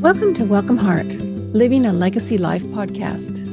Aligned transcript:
Welcome 0.00 0.32
to 0.36 0.44
Welcome 0.44 0.78
Heart, 0.78 1.16
Living 1.52 1.84
a 1.84 1.92
Legacy 1.92 2.38
Life 2.38 2.62
podcast. 2.62 3.46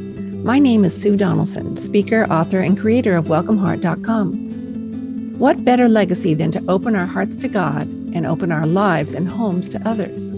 My 0.46 0.60
name 0.60 0.86
is 0.86 1.00
Sue 1.00 1.18
Donaldson, 1.18 1.76
speaker, 1.76 2.24
author, 2.32 2.62
and 2.62 2.80
creator 2.80 3.18
of 3.18 3.26
WelcomeHeart.com. 3.26 5.38
What 5.38 5.66
better 5.66 5.90
legacy 5.90 6.34
than 6.34 6.54
to 6.54 6.64
open 6.70 6.96
our 6.96 7.06
hearts 7.06 7.36
to 7.40 7.50
God 7.50 7.86
and 8.16 8.26
open 8.26 8.54
our 8.54 8.66
lives 8.66 9.12
and 9.12 9.28
homes 9.28 9.68
to 9.68 9.86
others? 9.86 10.32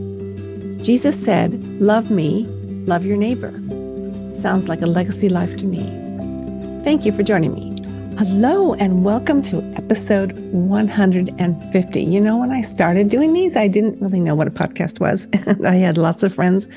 Jesus 0.84 1.24
said, 1.24 1.64
Love 1.80 2.10
me, 2.10 2.46
love 2.88 3.06
your 3.06 3.18
neighbor. 3.18 3.54
Sounds 4.34 4.68
like 4.68 4.82
a 4.82 4.88
legacy 4.88 5.30
life 5.30 5.58
to 5.58 5.68
me. 5.68 5.84
Thank 6.84 7.06
you 7.06 7.12
for 7.12 7.22
joining 7.22 7.54
me. 7.54 7.69
Hello, 8.20 8.74
and 8.74 9.06
welcome 9.06 9.42
to 9.44 9.62
episode 9.78 10.34
150. 10.52 12.04
You 12.04 12.20
know, 12.20 12.38
when 12.38 12.52
I 12.52 12.60
started 12.60 13.08
doing 13.08 13.32
these, 13.32 13.56
I 13.56 13.70
didn't 13.70 14.02
really 14.02 14.20
know 14.20 14.36
what 14.36 14.46
a 14.46 14.52
podcast 14.52 15.00
was. 15.00 15.30
And 15.32 15.66
I 15.66 15.76
had 15.76 15.98
lots 15.98 16.22
of 16.22 16.36
friends 16.36 16.68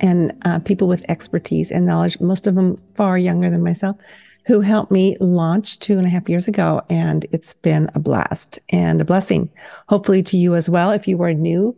and 0.00 0.32
uh, 0.44 0.58
people 0.58 0.86
with 0.86 1.08
expertise 1.08 1.70
and 1.70 1.86
knowledge, 1.86 2.20
most 2.20 2.46
of 2.46 2.54
them 2.54 2.76
far 2.96 3.16
younger 3.16 3.48
than 3.48 3.62
myself, 3.62 3.96
who 4.44 4.60
helped 4.60 4.92
me 4.92 5.16
launch 5.20 5.78
two 5.78 5.96
and 5.96 6.06
a 6.06 6.10
half 6.10 6.28
years 6.28 6.48
ago. 6.48 6.82
And 6.90 7.24
it's 7.32 7.54
been 7.54 7.88
a 7.94 7.98
blast 7.98 8.58
and 8.68 9.00
a 9.00 9.06
blessing, 9.06 9.50
hopefully 9.88 10.22
to 10.24 10.36
you 10.36 10.54
as 10.54 10.68
well. 10.68 10.90
If 10.90 11.08
you 11.08 11.22
are 11.22 11.32
new 11.32 11.74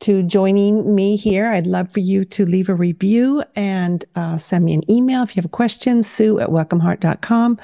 to 0.00 0.22
joining 0.22 0.94
me 0.94 1.16
here, 1.16 1.48
I'd 1.48 1.66
love 1.66 1.92
for 1.92 2.00
you 2.00 2.24
to 2.24 2.46
leave 2.46 2.70
a 2.70 2.74
review 2.74 3.44
and 3.54 4.02
uh, 4.14 4.38
send 4.38 4.64
me 4.64 4.72
an 4.72 4.90
email 4.90 5.24
if 5.24 5.36
you 5.36 5.40
have 5.40 5.44
a 5.44 5.50
question, 5.50 6.02
sue 6.02 6.40
at 6.40 6.48
welcomeheart.com 6.48 7.58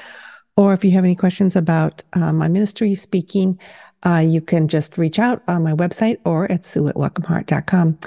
or 0.57 0.73
if 0.75 0.85
you 0.85 0.91
have 0.93 1.05
any 1.05 1.17
questions 1.17 1.57
about 1.57 2.03
uh, 2.13 2.33
my 2.33 2.49
ministry 2.49 2.95
speaking, 2.95 3.59
uh, 4.05 4.23
you 4.25 4.41
can 4.41 4.69
just 4.69 4.99
reach 4.99 5.19
out 5.19 5.43
on 5.49 5.63
my 5.63 5.73
website 5.73 6.19
or 6.25 6.51
at 6.51 6.67
sue 6.67 6.89
at 6.89 6.95
welcomeheart.com. 6.95 7.99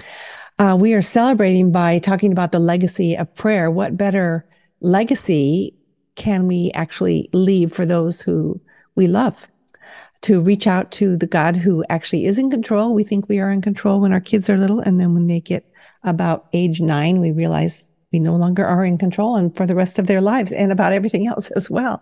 Uh, 0.57 0.77
we 0.79 0.93
are 0.93 1.01
celebrating 1.01 1.71
by 1.71 1.99
talking 1.99 2.31
about 2.31 2.51
the 2.51 2.59
legacy 2.59 3.15
of 3.15 3.33
prayer. 3.35 3.69
What 3.71 3.97
better 3.97 4.45
legacy 4.79 5.73
can 6.15 6.47
we 6.47 6.71
actually 6.73 7.29
leave 7.33 7.73
for 7.73 7.85
those 7.85 8.21
who 8.21 8.59
we 8.95 9.07
love? 9.07 9.47
To 10.21 10.41
reach 10.41 10.65
out 10.65 10.91
to 10.93 11.17
the 11.17 11.27
God 11.27 11.57
who 11.57 11.83
actually 11.89 12.25
is 12.25 12.37
in 12.37 12.49
control. 12.49 12.93
We 12.93 13.03
think 13.03 13.27
we 13.27 13.39
are 13.39 13.51
in 13.51 13.61
control 13.61 13.99
when 13.99 14.13
our 14.13 14.21
kids 14.21 14.49
are 14.49 14.57
little. 14.57 14.79
And 14.79 14.99
then 14.99 15.13
when 15.13 15.27
they 15.27 15.39
get 15.39 15.69
about 16.03 16.47
age 16.53 16.79
nine, 16.79 17.19
we 17.19 17.31
realize 17.31 17.89
we 18.11 18.19
no 18.19 18.35
longer 18.35 18.65
are 18.65 18.85
in 18.85 18.97
control 18.97 19.35
and 19.35 19.55
for 19.55 19.65
the 19.65 19.75
rest 19.75 19.99
of 19.99 20.07
their 20.07 20.21
lives 20.21 20.51
and 20.51 20.71
about 20.71 20.93
everything 20.93 21.27
else 21.27 21.51
as 21.51 21.69
well. 21.69 22.01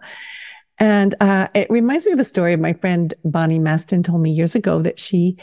And 0.80 1.16
uh, 1.20 1.48
it 1.54 1.70
reminds 1.70 2.06
me 2.06 2.14
of 2.14 2.20
a 2.20 2.23
story 2.23 2.56
my 2.56 2.73
friend 2.73 3.14
Bonnie 3.23 3.60
Maston 3.60 4.04
told 4.04 4.22
me 4.22 4.32
years 4.32 4.56
ago 4.56 4.82
that 4.82 5.00
she 5.00 5.38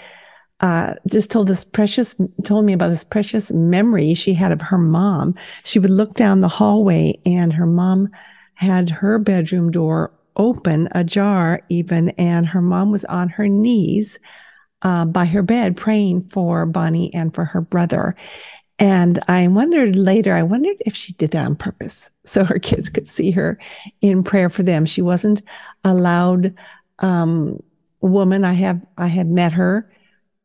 uh, 0.61 0.95
just 1.09 1.31
told 1.31 1.49
this 1.49 1.65
precious, 1.65 2.15
told 2.45 2.65
me 2.65 2.73
about 2.73 2.91
this 2.91 3.05
precious 3.05 3.51
memory 3.51 4.15
she 4.15 4.35
had 4.35 4.53
of 4.53 4.61
her 4.61 4.79
mom. 4.79 5.35
She 5.65 5.79
would 5.79 5.91
look 5.91 6.15
down 6.15 6.41
the 6.41 6.49
hallway 6.49 7.19
and 7.25 7.53
her 7.53 7.67
mom 7.67 8.11
had 8.55 8.91
her 8.91 9.19
bedroom 9.19 9.71
door 9.71 10.13
open, 10.37 10.89
ajar 10.93 11.63
even, 11.69 12.11
and 12.11 12.47
her 12.47 12.61
mom 12.61 12.91
was 12.91 13.05
on 13.07 13.29
her 13.31 13.49
knees 13.49 14.19
uh, 14.83 15.05
by 15.05 15.25
her 15.27 15.43
bed 15.43 15.77
praying 15.77 16.29
for 16.31 16.67
Bonnie 16.67 17.13
and 17.15 17.35
for 17.35 17.45
her 17.45 17.61
brother. 17.61 18.15
And 18.81 19.19
I 19.29 19.47
wondered 19.47 19.95
later, 19.95 20.35
I 20.35 20.43
wondered 20.43 20.79
if 20.87 20.97
she 20.97 21.13
did 21.13 21.33
that 21.33 21.45
on 21.45 21.55
purpose 21.55 22.09
so 22.25 22.45
her 22.45 22.59
kids 22.59 22.89
could 22.89 23.11
see 23.11 23.31
her 23.33 23.59
in 24.01 24.25
prayer 24.25 24.49
for 24.49 24.63
them. 24.63 24.87
She 24.87 25.03
wasn't 25.03 25.43
a 25.85 25.93
loud 25.93 26.55
um, 27.01 27.63
woman. 28.01 28.43
I 28.43 28.55
have 28.55 28.85
I 28.97 29.09
have 29.09 29.27
met 29.27 29.53
her, 29.53 29.93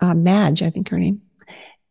uh, 0.02 0.14
Madge, 0.14 0.62
I 0.62 0.70
think 0.70 0.90
her 0.90 1.00
name, 1.00 1.22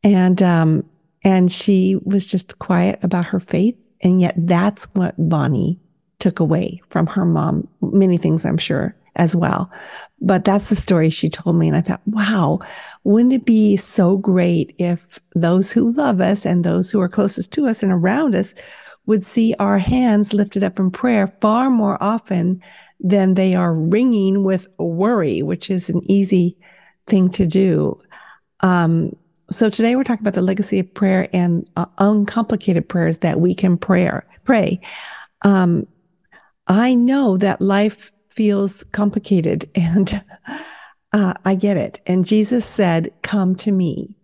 and 0.03 0.43
um, 0.43 0.85
and 1.25 1.51
she 1.51 1.97
was 2.05 2.27
just 2.27 2.59
quiet 2.59 3.03
about 3.03 3.25
her 3.27 3.41
faith. 3.41 3.77
And 4.03 4.21
yet, 4.21 4.35
that's 4.37 4.85
what 4.95 5.15
Bonnie 5.17 5.81
took 6.19 6.41
away 6.41 6.83
from 6.91 7.07
her 7.07 7.25
mom. 7.25 7.67
Many 7.81 8.19
things, 8.19 8.45
I'm 8.45 8.59
sure, 8.59 8.95
as 9.17 9.35
well. 9.35 9.71
But 10.21 10.45
that's 10.45 10.69
the 10.69 10.77
story 10.77 11.11
she 11.11 11.29
told 11.29 11.57
me. 11.57 11.69
And 11.69 11.77
I 11.77 11.81
thought, 11.81 12.01
wow, 12.07 12.61
wouldn't 13.05 13.33
it 13.33 13.45
be 13.45 13.77
so 13.77 14.17
great 14.17 14.75
if 14.79 15.21
those 15.35 15.73
who 15.73 15.93
love 15.93 16.21
us 16.21 16.47
and 16.47 16.65
those 16.65 16.91
who 16.91 17.01
are 17.01 17.09
closest 17.09 17.53
to 17.55 17.67
us 17.67 17.83
and 17.83 17.93
around 17.93 18.35
us 18.35 18.55
would 19.07 19.25
see 19.25 19.55
our 19.59 19.79
hands 19.79 20.33
lifted 20.33 20.65
up 20.65 20.79
in 20.79 20.91
prayer 20.91 21.37
far 21.41 21.69
more 21.71 22.03
often 22.03 22.63
than 23.01 23.35
they 23.35 23.55
are 23.55 23.75
wringing 23.75 24.45
with 24.45 24.67
worry, 24.79 25.43
which 25.43 25.71
is 25.71 25.91
an 25.91 26.01
easy 26.11 26.57
thing 27.07 27.29
to 27.29 27.47
do. 27.47 28.01
Um, 28.61 29.15
so 29.51 29.69
today 29.69 29.95
we're 29.95 30.05
talking 30.05 30.23
about 30.23 30.35
the 30.35 30.43
legacy 30.43 30.79
of 30.79 30.95
prayer 30.95 31.29
and 31.35 31.69
uh, 31.77 31.85
uncomplicated 31.99 32.89
prayers 32.89 33.19
that 33.19 33.41
we 33.41 33.55
can 33.55 33.77
pray. 33.77 34.11
Pray. 34.45 34.81
Um, 35.43 35.87
I 36.67 36.95
know 36.95 37.37
that 37.37 37.61
life 37.61 38.11
feels 38.35 38.85
complicated 38.93 39.69
and 39.75 40.23
uh, 41.13 41.35
I 41.45 41.55
get 41.55 41.77
it. 41.77 42.01
And 42.07 42.27
Jesus 42.27 42.67
said, 42.67 43.13
come 43.23 43.55
to 43.57 43.73
me 43.73 44.17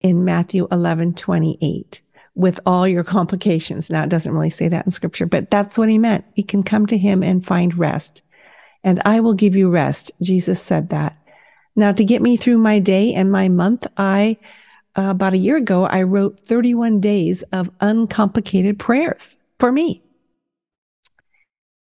in 0.00 0.24
Matthew 0.24 0.68
11, 0.70 1.14
28 1.14 2.00
with 2.34 2.60
all 2.66 2.86
your 2.86 3.02
complications. 3.02 3.90
Now 3.90 4.04
it 4.04 4.10
doesn't 4.10 4.32
really 4.32 4.50
say 4.50 4.68
that 4.68 4.84
in 4.84 4.92
scripture, 4.92 5.26
but 5.26 5.50
that's 5.50 5.78
what 5.78 5.88
he 5.88 5.98
meant. 5.98 6.26
You 6.34 6.44
can 6.44 6.62
come 6.62 6.86
to 6.86 6.98
him 6.98 7.22
and 7.22 7.44
find 7.44 7.76
rest 7.76 8.22
and 8.86 9.02
I 9.04 9.18
will 9.18 9.34
give 9.34 9.56
you 9.56 9.68
rest. 9.68 10.12
Jesus 10.22 10.62
said 10.62 10.90
that. 10.90 11.18
Now 11.74 11.90
to 11.90 12.04
get 12.04 12.22
me 12.22 12.36
through 12.36 12.58
my 12.58 12.78
day 12.78 13.12
and 13.14 13.32
my 13.32 13.48
month, 13.48 13.84
I, 13.96 14.38
uh, 14.96 15.10
about 15.10 15.34
a 15.34 15.38
year 15.38 15.56
ago, 15.56 15.86
I 15.86 16.02
wrote 16.02 16.38
31 16.40 17.00
days 17.00 17.42
of 17.52 17.68
uncomplicated 17.80 18.78
prayers 18.78 19.36
for 19.58 19.72
me. 19.72 20.02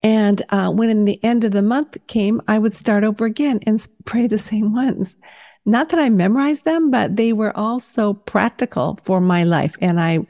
And 0.05 0.43
uh, 0.49 0.69
when 0.69 1.05
the 1.05 1.21
end 1.23 1.43
of 1.45 1.51
the 1.51 1.63
month 1.63 1.97
came, 2.05 2.39
I 2.47 2.59
would 2.59 2.75
start 2.75 3.03
over 3.03 3.25
again 3.25 3.59
and 3.65 3.83
pray 4.05 4.27
the 4.27 4.37
same 4.37 4.71
ones. 4.71 5.17
Not 5.65 5.89
that 5.89 5.99
I 5.99 6.09
memorized 6.09 6.63
them, 6.63 6.91
but 6.91 7.15
they 7.15 7.33
were 7.33 7.57
all 7.57 7.79
so 7.79 8.13
practical 8.13 8.99
for 9.03 9.19
my 9.19 9.43
life. 9.43 9.75
And 9.81 9.99
I 9.99 10.27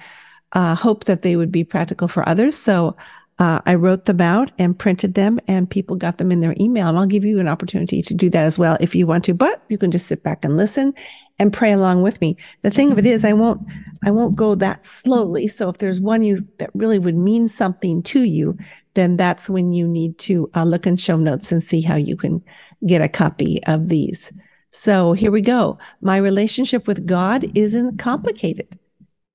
uh, 0.54 0.76
hope 0.76 1.04
that 1.04 1.24
they 1.24 1.36
would 1.36 1.52
be 1.52 1.66
practical 1.66 2.08
for 2.08 2.28
others. 2.28 2.56
So 2.56 2.96
uh, 3.38 3.60
I 3.66 3.76
wrote 3.76 4.06
them 4.06 4.22
out 4.22 4.52
and 4.58 4.78
printed 4.78 5.14
them, 5.14 5.40
and 5.48 5.70
people 5.70 5.98
got 5.98 6.18
them 6.18 6.32
in 6.32 6.40
their 6.40 6.56
email. 6.60 6.88
And 6.88 6.98
I'll 6.98 7.06
give 7.06 7.26
you 7.26 7.40
an 7.40 7.50
opportunity 7.50 8.02
to 8.02 8.14
do 8.14 8.30
that 8.30 8.46
as 8.46 8.58
well 8.58 8.78
if 8.80 8.96
you 8.96 9.06
want 9.06 9.26
to. 9.26 9.34
But 9.34 9.62
you 9.68 9.78
can 9.78 9.92
just 9.92 10.08
sit 10.08 10.24
back 10.24 10.46
and 10.46 10.56
listen 10.56 10.94
and 11.38 11.52
pray 11.52 11.74
along 11.74 12.02
with 12.02 12.22
me. 12.22 12.38
The 12.62 12.72
thing 12.72 12.94
of 12.94 12.98
it 12.98 13.06
is, 13.06 13.26
I 13.26 13.34
won't, 13.34 13.62
I 14.06 14.12
won't 14.12 14.38
go 14.38 14.56
that 14.56 14.86
slowly. 14.86 15.50
So 15.50 15.68
if 15.70 15.80
there's 15.80 16.00
one 16.00 16.24
you 16.24 16.48
that 16.60 16.70
really 16.74 16.98
would 16.98 17.18
mean 17.18 17.50
something 17.50 18.02
to 18.04 18.24
you, 18.24 18.58
then 18.94 19.18
that's 19.18 19.50
when 19.50 19.74
you 19.74 19.86
need 19.86 20.18
to 20.20 20.50
uh, 20.56 20.64
look 20.64 20.88
in 20.88 20.96
show 20.96 21.18
notes 21.18 21.52
and 21.52 21.62
see 21.62 21.82
how 21.82 21.96
you 21.96 22.16
can 22.16 22.42
get 22.88 23.02
a 23.02 23.10
copy 23.10 23.60
of 23.66 23.90
these. 23.90 24.32
So 24.72 25.12
here 25.14 25.32
we 25.32 25.42
go. 25.42 25.78
My 26.00 26.18
relationship 26.18 26.88
with 26.88 27.06
God 27.06 27.46
isn't 27.58 27.98
complicated. 27.98 28.80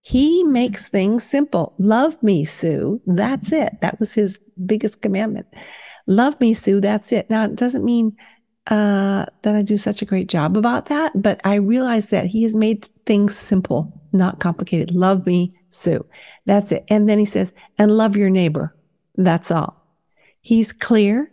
He 0.03 0.45
makes 0.45 0.89
things 0.89 1.25
simple. 1.25 1.75
Love 1.79 2.23
me, 2.23 2.45
Sue. 2.45 3.01
That's 3.07 3.53
it. 3.53 3.81
That 3.81 4.01
was 4.01 4.15
his 4.15 4.41
biggest 4.65 5.03
commandment. 5.03 5.47
Love 6.07 6.41
me, 6.41 6.55
Sue. 6.55 6.81
That's 6.81 7.13
it. 7.13 7.29
Now, 7.29 7.45
it 7.45 7.57
doesn't 7.57 7.85
mean 7.85 8.17
uh, 8.67 9.27
that 9.43 9.55
I 9.55 9.63
do 9.63 9.77
such 9.77 10.01
a 10.01 10.07
great 10.07 10.29
job 10.29 10.57
about 10.57 10.87
that, 10.87 11.21
but 11.21 11.41
I 11.45 11.57
realize 11.57 12.11
that 12.11 12.27
he 12.27 12.43
has 12.45 12.55
made 12.55 12.89
things 13.05 13.37
simple, 13.37 14.01
not 14.13 14.41
complicated. 14.41 14.95
Love 14.95 15.27
me, 15.27 15.53
Sue. 15.69 16.05
That's 16.47 16.73
it. 16.73 16.85
And 16.89 17.09
then 17.09 17.19
he 17.19 17.27
says, 17.27 17.53
and 17.79 17.97
love 17.97 18.17
your 18.17 18.31
neighbor. 18.31 18.75
That's 19.17 19.51
all. 19.51 19.85
He's 20.41 20.73
clear. 20.73 21.31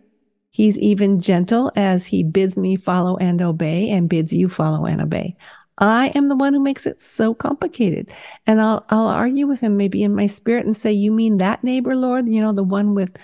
He's 0.52 0.78
even 0.80 1.20
gentle 1.20 1.72
as 1.76 2.08
he 2.08 2.24
bids 2.24 2.58
me 2.58 2.76
follow 2.76 3.16
and 3.18 3.42
obey 3.42 3.90
and 3.92 4.10
bids 4.10 4.34
you 4.34 4.50
follow 4.50 4.86
and 4.86 5.02
obey. 5.02 5.38
I 5.78 6.08
am 6.16 6.30
the 6.30 6.36
one 6.36 6.54
who 6.54 6.60
makes 6.60 6.86
it 6.86 7.02
so 7.02 7.34
complicated. 7.34 8.12
And 8.46 8.60
I'll, 8.62 8.86
I'll 8.90 9.08
argue 9.08 9.48
with 9.48 9.62
him 9.62 9.78
maybe 9.78 10.04
in 10.04 10.16
my 10.16 10.28
spirit 10.28 10.66
and 10.66 10.76
say, 10.76 10.92
you 10.92 11.12
mean 11.12 11.38
that 11.38 11.64
neighbor, 11.64 11.96
Lord? 11.96 12.28
You 12.28 12.42
know, 12.42 12.52
the 12.52 12.64
one 12.64 12.96
with, 12.96 13.18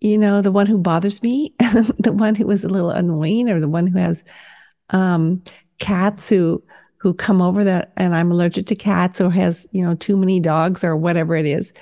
you 0.00 0.16
know, 0.16 0.40
the 0.40 0.52
one 0.52 0.66
who 0.66 0.78
bothers 0.78 1.22
me, 1.22 1.54
the 1.98 2.12
one 2.12 2.34
who 2.34 2.50
is 2.50 2.64
a 2.64 2.68
little 2.68 2.90
annoying 2.90 3.48
or 3.48 3.60
the 3.60 3.68
one 3.68 3.86
who 3.86 3.98
has, 3.98 4.24
um, 4.90 5.42
cats 5.78 6.28
who, 6.28 6.62
who 6.96 7.12
come 7.12 7.42
over 7.42 7.64
that 7.64 7.92
and 7.96 8.14
I'm 8.14 8.30
allergic 8.30 8.66
to 8.68 8.74
cats 8.76 9.20
or 9.20 9.30
has, 9.30 9.66
you 9.72 9.84
know, 9.84 9.94
too 9.94 10.16
many 10.16 10.40
dogs 10.40 10.84
or 10.84 10.96
whatever 10.96 11.34
it 11.34 11.46
is 11.46 11.72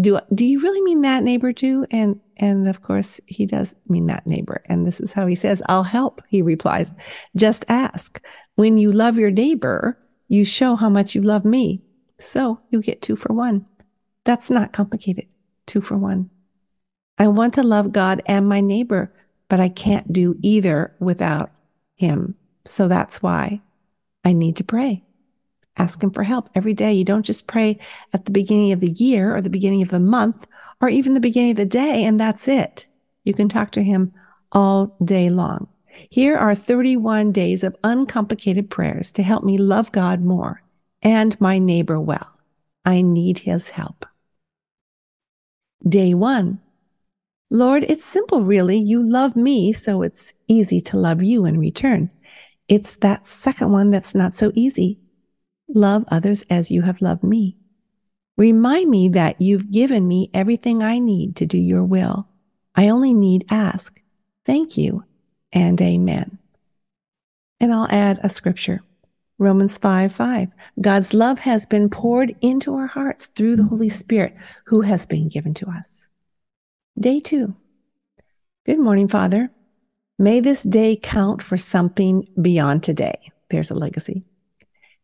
do 0.00 0.20
do 0.34 0.44
you 0.44 0.60
really 0.60 0.80
mean 0.82 1.02
that 1.02 1.22
neighbor 1.22 1.52
too? 1.52 1.86
And 1.90 2.20
and 2.36 2.68
of 2.68 2.82
course 2.82 3.20
he 3.26 3.46
does 3.46 3.74
mean 3.88 4.06
that 4.06 4.26
neighbor. 4.26 4.62
And 4.66 4.86
this 4.86 5.00
is 5.00 5.12
how 5.12 5.26
he 5.26 5.34
says 5.34 5.62
i'll 5.68 5.82
help 5.82 6.22
he 6.28 6.42
replies. 6.42 6.94
Just 7.36 7.64
ask. 7.68 8.24
When 8.54 8.78
you 8.78 8.92
love 8.92 9.18
your 9.18 9.30
neighbor 9.30 9.98
you 10.28 10.44
show 10.44 10.76
how 10.76 10.90
much 10.90 11.14
you 11.14 11.22
love 11.22 11.44
me. 11.44 11.82
So 12.18 12.60
you 12.70 12.82
get 12.82 13.02
two 13.02 13.16
for 13.16 13.32
one. 13.32 13.66
That's 14.24 14.50
not 14.50 14.72
complicated. 14.72 15.26
Two 15.66 15.80
for 15.80 15.96
one. 15.96 16.30
I 17.18 17.28
want 17.28 17.54
to 17.54 17.62
love 17.62 17.92
god 17.92 18.22
and 18.26 18.48
my 18.48 18.60
neighbor 18.60 19.12
but 19.48 19.60
i 19.60 19.68
can't 19.68 20.12
do 20.12 20.36
either 20.42 20.94
without 21.00 21.50
him. 21.96 22.36
So 22.64 22.86
that's 22.86 23.22
why 23.22 23.62
i 24.24 24.32
need 24.32 24.56
to 24.56 24.64
pray 24.64 25.04
Ask 25.78 26.02
Him 26.02 26.10
for 26.10 26.24
help 26.24 26.50
every 26.54 26.74
day. 26.74 26.92
You 26.92 27.04
don't 27.04 27.24
just 27.24 27.46
pray 27.46 27.78
at 28.12 28.24
the 28.24 28.30
beginning 28.30 28.72
of 28.72 28.80
the 28.80 28.90
year 28.90 29.34
or 29.34 29.40
the 29.40 29.50
beginning 29.50 29.82
of 29.82 29.88
the 29.88 30.00
month 30.00 30.46
or 30.80 30.88
even 30.88 31.14
the 31.14 31.20
beginning 31.20 31.52
of 31.52 31.56
the 31.56 31.66
day 31.66 32.04
and 32.04 32.20
that's 32.20 32.48
it. 32.48 32.86
You 33.24 33.32
can 33.34 33.48
talk 33.48 33.70
to 33.72 33.82
Him 33.82 34.12
all 34.52 34.96
day 35.04 35.30
long. 35.30 35.68
Here 36.10 36.36
are 36.36 36.54
31 36.54 37.32
days 37.32 37.64
of 37.64 37.76
uncomplicated 37.82 38.70
prayers 38.70 39.12
to 39.12 39.22
help 39.22 39.44
me 39.44 39.58
love 39.58 39.92
God 39.92 40.20
more 40.22 40.62
and 41.02 41.40
my 41.40 41.58
neighbor 41.58 42.00
well. 42.00 42.40
I 42.84 43.02
need 43.02 43.40
His 43.40 43.70
help. 43.70 44.06
Day 45.86 46.14
one. 46.14 46.60
Lord, 47.50 47.84
it's 47.84 48.04
simple, 48.04 48.42
really. 48.42 48.76
You 48.76 49.02
love 49.08 49.34
me, 49.34 49.72
so 49.72 50.02
it's 50.02 50.34
easy 50.48 50.80
to 50.82 50.98
love 50.98 51.22
you 51.22 51.46
in 51.46 51.58
return. 51.58 52.10
It's 52.68 52.96
that 52.96 53.26
second 53.26 53.72
one 53.72 53.90
that's 53.90 54.14
not 54.14 54.34
so 54.34 54.52
easy. 54.54 54.98
Love 55.68 56.04
others 56.08 56.42
as 56.48 56.70
you 56.70 56.82
have 56.82 57.02
loved 57.02 57.22
me. 57.22 57.56
Remind 58.36 58.88
me 58.88 59.08
that 59.10 59.40
you've 59.40 59.70
given 59.70 60.06
me 60.06 60.30
everything 60.32 60.82
I 60.82 60.98
need 60.98 61.36
to 61.36 61.46
do 61.46 61.58
your 61.58 61.84
will. 61.84 62.28
I 62.74 62.88
only 62.88 63.12
need 63.12 63.44
ask. 63.50 64.00
Thank 64.46 64.76
you 64.76 65.04
and 65.52 65.80
amen. 65.80 66.38
And 67.60 67.72
I'll 67.72 67.88
add 67.90 68.20
a 68.22 68.28
scripture. 68.28 68.82
Romans 69.38 69.76
5 69.78 70.12
5. 70.12 70.48
God's 70.80 71.14
love 71.14 71.40
has 71.40 71.66
been 71.66 71.90
poured 71.90 72.34
into 72.40 72.74
our 72.74 72.86
hearts 72.86 73.26
through 73.26 73.56
the 73.56 73.64
Holy 73.64 73.88
Spirit 73.88 74.36
who 74.64 74.80
has 74.82 75.06
been 75.06 75.28
given 75.28 75.54
to 75.54 75.68
us. 75.68 76.08
Day 76.98 77.20
two. 77.20 77.54
Good 78.66 78.78
morning, 78.78 79.08
Father. 79.08 79.50
May 80.18 80.40
this 80.40 80.62
day 80.62 80.96
count 80.96 81.42
for 81.42 81.56
something 81.56 82.28
beyond 82.40 82.82
today. 82.82 83.32
There's 83.50 83.70
a 83.70 83.74
legacy. 83.74 84.24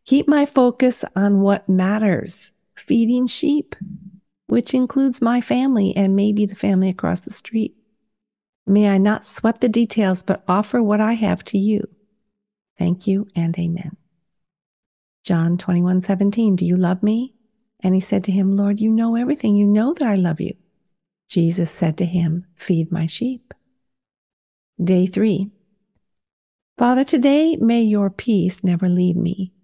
Keep 0.05 0.27
my 0.27 0.45
focus 0.45 1.03
on 1.15 1.41
what 1.41 1.67
matters 1.67 2.51
feeding 2.75 3.25
sheep, 3.25 3.75
which 4.47 4.73
includes 4.73 5.21
my 5.21 5.41
family 5.41 5.93
and 5.95 6.15
maybe 6.15 6.45
the 6.45 6.55
family 6.55 6.89
across 6.89 7.21
the 7.21 7.33
street. 7.33 7.75
May 8.67 8.89
I 8.89 8.97
not 8.97 9.25
sweat 9.25 9.61
the 9.61 9.69
details, 9.69 10.23
but 10.23 10.43
offer 10.47 10.81
what 10.83 11.01
I 11.01 11.13
have 11.13 11.43
to 11.45 11.57
you. 11.57 11.83
Thank 12.77 13.07
you 13.07 13.27
and 13.35 13.57
amen. 13.57 13.97
John 15.23 15.57
21 15.57 16.01
17, 16.01 16.55
Do 16.55 16.65
you 16.65 16.77
love 16.77 17.01
me? 17.01 17.33
And 17.79 17.95
he 17.95 18.01
said 18.01 18.23
to 18.25 18.31
him, 18.31 18.55
Lord, 18.55 18.79
you 18.79 18.91
know 18.91 19.15
everything. 19.15 19.55
You 19.55 19.65
know 19.65 19.93
that 19.93 20.07
I 20.07 20.15
love 20.15 20.39
you. 20.39 20.53
Jesus 21.27 21.71
said 21.71 21.97
to 21.97 22.05
him, 22.05 22.45
Feed 22.55 22.91
my 22.91 23.07
sheep. 23.07 23.53
Day 24.83 25.07
three. 25.07 25.49
Father, 26.77 27.03
today 27.03 27.55
may 27.55 27.81
your 27.81 28.09
peace 28.09 28.63
never 28.63 28.89
leave 28.89 29.15
me. 29.15 29.54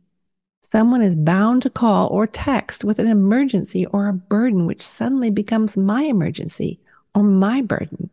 Someone 0.63 1.01
is 1.01 1.15
bound 1.15 1.63
to 1.63 1.69
call 1.71 2.07
or 2.09 2.27
text 2.27 2.83
with 2.83 2.99
an 2.99 3.07
emergency 3.07 3.85
or 3.87 4.07
a 4.07 4.13
burden 4.13 4.67
which 4.67 4.81
suddenly 4.81 5.31
becomes 5.31 5.75
my 5.75 6.03
emergency 6.03 6.79
or 7.15 7.23
my 7.23 7.61
burden, 7.61 8.11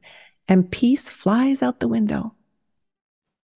and 0.48 0.70
peace 0.70 1.10
flies 1.10 1.62
out 1.62 1.80
the 1.80 1.88
window. 1.88 2.34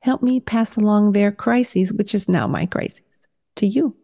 Help 0.01 0.23
me 0.23 0.41
pass 0.41 0.77
along 0.77 1.13
their 1.13 1.33
crises, 1.33 1.93
which 1.93 2.15
is 2.15 2.29
now 2.29 2.47
my 2.47 2.67
crisis, 2.67 3.27
to 3.57 3.67
you. 3.67 3.97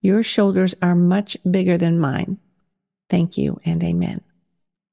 Your 0.00 0.22
shoulders 0.22 0.76
are 0.80 0.94
much 0.94 1.36
bigger 1.50 1.76
than 1.76 1.98
mine. 1.98 2.38
Thank 3.10 3.36
you 3.36 3.58
and 3.64 3.82
amen. 3.82 4.20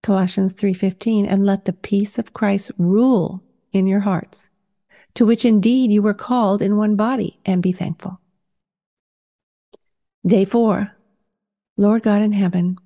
Colossians 0.01 0.53
3:15 0.53 1.25
and 1.27 1.45
let 1.45 1.65
the 1.65 1.73
peace 1.73 2.17
of 2.17 2.33
Christ 2.33 2.71
rule 2.77 3.43
in 3.71 3.85
your 3.85 4.01
hearts, 4.01 4.49
to 5.13 5.25
which 5.25 5.45
indeed 5.45 5.91
you 5.91 6.01
were 6.01 6.13
called 6.13 6.61
in 6.61 6.75
one 6.75 6.95
body, 6.95 7.39
and 7.45 7.61
be 7.61 7.71
thankful. 7.71 8.19
Day 10.25 10.43
4. 10.43 10.91
Lord 11.77 12.01
God 12.01 12.23
in 12.23 12.31
heaven, 12.31 12.79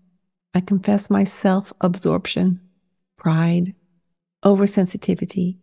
I 0.53 0.59
confess 0.59 1.09
my 1.09 1.23
self-absorption, 1.23 2.59
pride, 3.17 3.75
oversensitivity, 4.43 5.55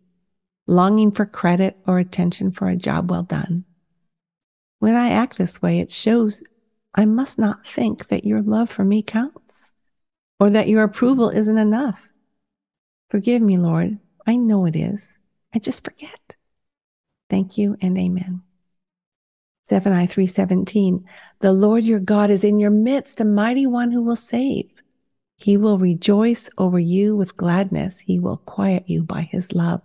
longing 0.65 1.11
for 1.11 1.27
credit 1.27 1.77
or 1.85 1.99
attention 1.99 2.49
for 2.49 2.67
a 2.67 2.75
job 2.75 3.11
well 3.11 3.21
done. 3.21 3.63
When 4.79 4.95
I 4.95 5.09
act 5.09 5.37
this 5.37 5.61
way, 5.61 5.79
it 5.79 5.91
shows 5.91 6.43
I 6.95 7.05
must 7.05 7.37
not 7.37 7.63
think 7.63 8.07
that 8.07 8.25
your 8.25 8.41
love 8.41 8.71
for 8.71 8.83
me 8.83 9.03
counts 9.03 9.73
or 10.39 10.49
that 10.49 10.69
your 10.69 10.81
approval 10.81 11.29
isn't 11.29 11.59
enough. 11.59 12.09
Forgive 13.11 13.43
me, 13.43 13.59
Lord. 13.59 13.99
I 14.25 14.35
know 14.35 14.65
it 14.65 14.75
is. 14.75 15.19
I 15.53 15.59
just 15.59 15.83
forget. 15.83 16.37
Thank 17.29 17.55
you 17.59 17.77
and 17.81 17.95
amen. 17.99 18.41
Zephaniah 19.67 20.07
3:17 20.07 21.03
The 21.39 21.51
Lord 21.51 21.83
your 21.83 21.99
God 21.99 22.29
is 22.29 22.43
in 22.43 22.57
your 22.57 22.71
midst, 22.71 23.19
a 23.19 23.25
mighty 23.25 23.67
one 23.67 23.91
who 23.91 24.01
will 24.01 24.15
save. 24.15 24.69
He 25.37 25.57
will 25.57 25.77
rejoice 25.77 26.49
over 26.57 26.79
you 26.79 27.15
with 27.15 27.35
gladness. 27.35 27.99
He 27.99 28.17
will 28.17 28.37
quiet 28.37 28.83
you 28.87 29.03
by 29.03 29.21
his 29.21 29.53
love. 29.53 29.81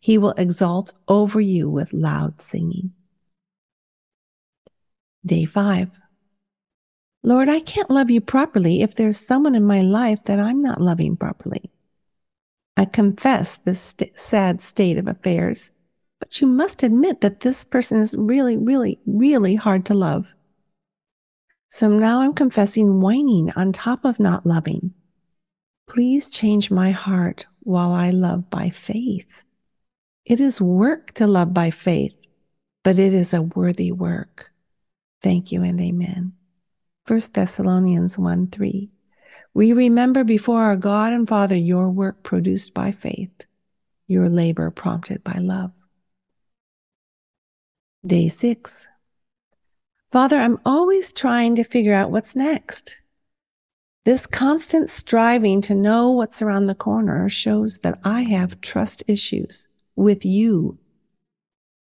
He 0.00 0.16
will 0.16 0.32
exalt 0.32 0.94
over 1.06 1.40
you 1.40 1.68
with 1.68 1.92
loud 1.92 2.40
singing. 2.40 2.92
Day 5.24 5.44
5 5.44 5.90
Lord, 7.22 7.48
I 7.48 7.60
can't 7.60 7.90
love 7.90 8.08
you 8.08 8.20
properly 8.20 8.82
if 8.82 8.94
there's 8.94 9.18
someone 9.18 9.54
in 9.54 9.64
my 9.64 9.80
life 9.80 10.20
that 10.24 10.38
I'm 10.38 10.62
not 10.62 10.80
loving 10.80 11.16
properly. 11.16 11.70
I 12.76 12.84
confess 12.84 13.56
this 13.56 13.80
st- 13.80 14.18
sad 14.18 14.60
state 14.60 14.96
of 14.96 15.08
affairs, 15.08 15.72
but 16.18 16.40
you 16.40 16.46
must 16.46 16.82
admit 16.82 17.20
that 17.20 17.40
this 17.40 17.64
person 17.64 17.98
is 18.00 18.14
really, 18.14 18.56
really, 18.56 18.98
really 19.06 19.54
hard 19.54 19.84
to 19.86 19.94
love. 19.94 20.26
So 21.68 21.88
now 21.88 22.20
I'm 22.20 22.32
confessing 22.32 23.00
whining 23.00 23.50
on 23.56 23.72
top 23.72 24.04
of 24.04 24.20
not 24.20 24.46
loving. 24.46 24.94
Please 25.88 26.30
change 26.30 26.70
my 26.70 26.90
heart 26.90 27.46
while 27.60 27.92
I 27.92 28.10
love 28.10 28.50
by 28.50 28.70
faith. 28.70 29.44
It 30.24 30.40
is 30.40 30.60
work 30.60 31.12
to 31.14 31.26
love 31.26 31.52
by 31.54 31.70
faith, 31.70 32.14
but 32.82 32.98
it 32.98 33.12
is 33.12 33.32
a 33.32 33.42
worthy 33.42 33.92
work. 33.92 34.50
Thank 35.22 35.52
you 35.52 35.62
and 35.62 35.80
amen. 35.80 36.32
1 37.06 37.20
Thessalonians 37.32 38.18
1 38.18 38.48
3. 38.48 38.90
We 39.54 39.72
remember 39.72 40.24
before 40.24 40.62
our 40.62 40.76
God 40.76 41.12
and 41.12 41.28
Father 41.28 41.56
your 41.56 41.90
work 41.90 42.22
produced 42.22 42.74
by 42.74 42.90
faith, 42.90 43.46
your 44.06 44.28
labor 44.28 44.70
prompted 44.70 45.22
by 45.22 45.38
love. 45.38 45.72
Day 48.06 48.28
6. 48.28 48.88
Father, 50.12 50.38
I'm 50.38 50.60
always 50.64 51.12
trying 51.12 51.56
to 51.56 51.64
figure 51.64 51.92
out 51.92 52.12
what's 52.12 52.36
next. 52.36 53.00
This 54.04 54.28
constant 54.28 54.88
striving 54.88 55.60
to 55.62 55.74
know 55.74 56.12
what's 56.12 56.40
around 56.40 56.66
the 56.66 56.76
corner 56.76 57.28
shows 57.28 57.78
that 57.78 57.98
I 58.04 58.22
have 58.22 58.60
trust 58.60 59.02
issues 59.08 59.66
with 59.96 60.24
you. 60.24 60.78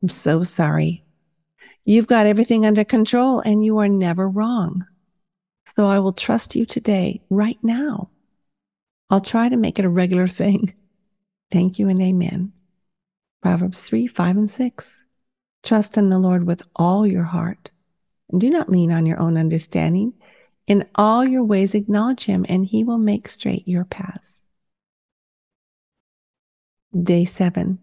I'm 0.04 0.10
so 0.10 0.44
sorry. 0.44 1.04
You've 1.84 2.08
got 2.08 2.28
everything 2.28 2.64
under 2.64 2.84
control 2.84 3.40
and 3.40 3.66
you 3.66 3.80
are 3.80 3.90
never 3.90 4.30
wrong. 4.30 4.86
So 5.76 5.88
I 5.88 5.98
will 5.98 6.14
trust 6.14 6.56
you 6.56 6.68
today, 6.68 7.22
right 7.32 7.58
now. 7.64 8.12
I'll 9.10 9.22
try 9.22 9.50
to 9.50 9.58
make 9.58 9.80
it 9.80 9.86
a 9.86 9.90
regular 9.90 10.28
thing. 10.42 10.76
Thank 11.50 11.80
you 11.80 11.90
and 11.90 12.02
amen. 12.02 12.52
Proverbs 13.42 13.82
3, 13.82 14.06
5, 14.06 14.38
and 14.38 14.52
6. 14.52 15.03
Trust 15.64 15.98
in 15.98 16.10
the 16.10 16.20
Lord 16.20 16.46
with 16.46 16.62
all 16.76 17.08
your 17.08 17.24
heart 17.24 17.72
and 18.30 18.40
do 18.40 18.50
not 18.50 18.70
lean 18.70 18.92
on 18.92 19.06
your 19.06 19.20
own 19.20 19.38
understanding. 19.38 20.14
In 20.68 20.88
all 20.96 21.26
your 21.26 21.44
ways, 21.44 21.74
acknowledge 21.74 22.26
him 22.26 22.46
and 22.48 22.66
he 22.66 22.84
will 22.84 22.98
make 22.98 23.28
straight 23.28 23.68
your 23.68 23.86
paths. 23.86 24.44
Day 27.02 27.26
7. 27.26 27.80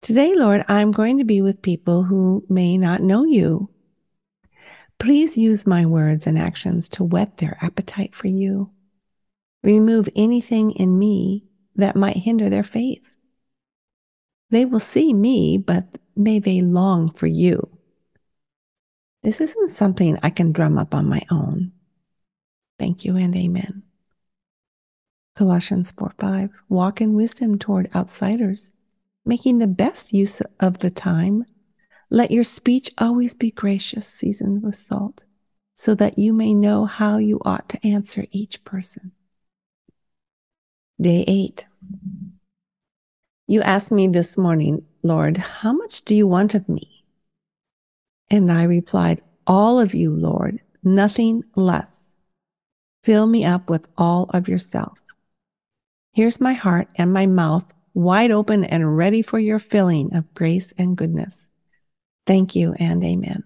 Today, 0.00 0.34
Lord, 0.34 0.64
I'm 0.68 0.90
going 0.90 1.18
to 1.18 1.24
be 1.24 1.40
with 1.40 1.62
people 1.62 2.02
who 2.04 2.44
may 2.48 2.76
not 2.76 3.02
know 3.02 3.24
you 3.24 3.68
Please 5.02 5.36
use 5.36 5.66
my 5.66 5.84
words 5.84 6.28
and 6.28 6.38
actions 6.38 6.88
to 6.90 7.02
whet 7.02 7.38
their 7.38 7.58
appetite 7.60 8.14
for 8.14 8.28
you. 8.28 8.70
Remove 9.64 10.08
anything 10.14 10.70
in 10.70 10.96
me 10.96 11.42
that 11.74 11.96
might 11.96 12.18
hinder 12.18 12.48
their 12.48 12.62
faith. 12.62 13.16
They 14.50 14.64
will 14.64 14.78
see 14.78 15.12
me, 15.12 15.58
but 15.58 15.98
may 16.16 16.38
they 16.38 16.60
long 16.60 17.10
for 17.12 17.26
you. 17.26 17.68
This 19.22 19.40
isn't 19.40 19.68
something 19.68 20.18
I 20.22 20.30
can 20.30 20.52
drum 20.52 20.78
up 20.78 20.94
on 20.94 21.08
my 21.08 21.22
own. 21.30 21.72
Thank 22.78 23.04
you 23.04 23.16
and 23.16 23.34
amen. 23.36 23.82
Colossians 25.36 25.92
4 25.92 26.14
5. 26.18 26.50
Walk 26.68 27.00
in 27.00 27.14
wisdom 27.14 27.58
toward 27.58 27.88
outsiders, 27.94 28.72
making 29.24 29.58
the 29.58 29.66
best 29.66 30.12
use 30.12 30.42
of 30.60 30.78
the 30.78 30.90
time 30.90 31.44
let 32.12 32.30
your 32.30 32.44
speech 32.44 32.90
always 32.98 33.32
be 33.32 33.50
gracious, 33.50 34.06
seasoned 34.06 34.62
with 34.62 34.78
salt, 34.78 35.24
so 35.74 35.94
that 35.94 36.18
you 36.18 36.34
may 36.34 36.52
know 36.52 36.84
how 36.84 37.16
you 37.16 37.40
ought 37.42 37.70
to 37.70 37.86
answer 37.86 38.26
each 38.30 38.62
person. 38.64 39.12
Day 41.00 41.24
eight. 41.26 41.64
You 43.52 43.60
asked 43.60 43.92
me 43.92 44.06
this 44.06 44.38
morning, 44.38 44.82
Lord, 45.02 45.36
how 45.36 45.74
much 45.74 46.06
do 46.06 46.14
you 46.14 46.26
want 46.26 46.54
of 46.54 46.66
me? 46.70 47.04
And 48.30 48.50
I 48.50 48.62
replied, 48.62 49.20
all 49.46 49.78
of 49.78 49.92
you, 49.92 50.10
Lord, 50.10 50.62
nothing 50.82 51.44
less. 51.54 52.16
Fill 53.04 53.26
me 53.26 53.44
up 53.44 53.68
with 53.68 53.88
all 53.98 54.30
of 54.32 54.48
yourself. 54.48 54.96
Here's 56.14 56.40
my 56.40 56.54
heart 56.54 56.88
and 56.96 57.12
my 57.12 57.26
mouth 57.26 57.66
wide 57.92 58.30
open 58.30 58.64
and 58.64 58.96
ready 58.96 59.20
for 59.20 59.38
your 59.38 59.58
filling 59.58 60.16
of 60.16 60.32
grace 60.32 60.72
and 60.78 60.96
goodness. 60.96 61.50
Thank 62.26 62.56
you 62.56 62.74
and 62.78 63.04
amen. 63.04 63.44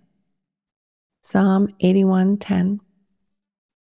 Psalm 1.21 1.67
81:10 1.83 2.79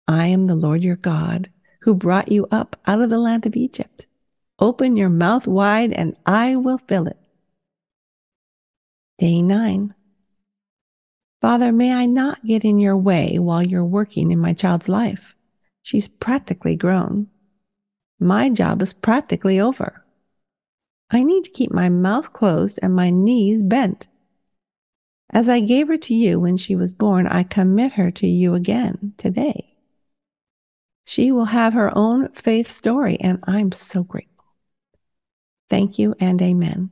I 0.05 0.27
am 0.27 0.47
the 0.47 0.57
Lord 0.57 0.83
your 0.83 0.97
God 0.97 1.49
who 1.83 1.95
brought 1.95 2.29
you 2.29 2.45
up 2.51 2.77
out 2.85 2.99
of 2.99 3.09
the 3.09 3.19
land 3.19 3.45
of 3.45 3.55
Egypt. 3.55 4.05
Open 4.59 4.95
your 4.95 5.09
mouth 5.09 5.47
wide 5.47 5.93
and 5.93 6.17
I 6.25 6.55
will 6.55 6.77
fill 6.77 7.07
it. 7.07 7.17
Day 9.17 9.41
9 9.41 9.93
Father, 11.41 11.71
may 11.71 11.93
I 11.93 12.05
not 12.05 12.45
get 12.45 12.65
in 12.65 12.79
your 12.79 12.97
way 12.97 13.39
while 13.39 13.63
you're 13.63 13.85
working 13.85 14.31
in 14.31 14.39
my 14.39 14.53
child's 14.53 14.89
life. 14.89 15.35
She's 15.81 16.09
practically 16.09 16.75
grown. 16.75 17.27
My 18.19 18.49
job 18.49 18.81
is 18.81 18.91
practically 18.91 19.59
over. 19.59 20.05
I 21.09 21.23
need 21.23 21.45
to 21.45 21.49
keep 21.49 21.71
my 21.71 21.87
mouth 21.87 22.33
closed 22.33 22.79
and 22.83 22.93
my 22.93 23.09
knees 23.09 23.63
bent. 23.63 24.07
As 25.31 25.47
I 25.47 25.61
gave 25.61 25.87
her 25.87 25.97
to 25.97 26.13
you 26.13 26.39
when 26.39 26.57
she 26.57 26.75
was 26.75 26.93
born, 26.93 27.25
I 27.27 27.43
commit 27.43 27.93
her 27.93 28.11
to 28.11 28.27
you 28.27 28.53
again 28.53 29.13
today. 29.17 29.77
She 31.05 31.31
will 31.31 31.45
have 31.45 31.73
her 31.73 31.95
own 31.97 32.29
faith 32.29 32.69
story, 32.69 33.17
and 33.19 33.39
I'm 33.43 33.71
so 33.71 34.03
grateful. 34.03 34.38
Thank 35.69 35.99
you 35.99 36.15
and 36.19 36.41
amen. 36.41 36.89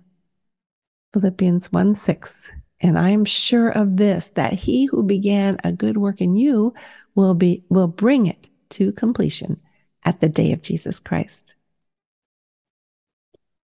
Philippians 1.13 1.72
1 1.72 1.96
6. 1.96 2.51
And 2.79 3.00
I 3.00 3.10
am 3.10 3.25
sure 3.25 3.69
of 3.69 3.98
this, 3.98 4.29
that 4.31 4.53
he 4.53 4.86
who 4.86 5.01
began 5.01 5.57
a 5.63 5.72
good 5.72 5.98
work 5.98 6.22
in 6.22 6.36
you 6.36 6.75
will 7.15 7.34
be, 7.34 7.63
will 7.69 7.88
bring 7.88 8.27
it 8.27 8.50
to 8.69 8.91
completion 8.91 9.60
at 10.05 10.19
the 10.19 10.29
day 10.29 10.51
of 10.51 10.62
Jesus 10.62 11.00
Christ. 11.00 11.55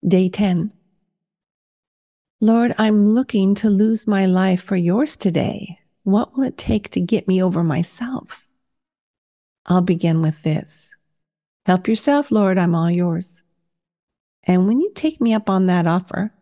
Day 0.06 0.28
10. 0.28 0.72
Lord, 2.40 2.74
I'm 2.78 3.08
looking 3.08 3.54
to 3.56 3.68
lose 3.68 4.06
my 4.06 4.26
life 4.26 4.62
for 4.62 4.76
yours 4.76 5.16
today. 5.16 5.78
What 6.04 6.36
will 6.36 6.44
it 6.44 6.56
take 6.56 6.90
to 6.92 7.00
get 7.00 7.28
me 7.28 7.42
over 7.42 7.62
myself? 7.62 8.46
I'll 9.66 9.82
begin 9.82 10.22
with 10.22 10.42
this. 10.42 10.96
Help 11.66 11.86
yourself, 11.86 12.30
Lord, 12.30 12.56
I'm 12.56 12.74
all 12.74 12.90
yours. 12.90 13.42
And 14.44 14.66
when 14.66 14.80
you 14.80 14.92
take 14.94 15.20
me 15.20 15.34
up 15.34 15.50
on 15.50 15.66
that 15.66 15.86
offer, 15.86 16.32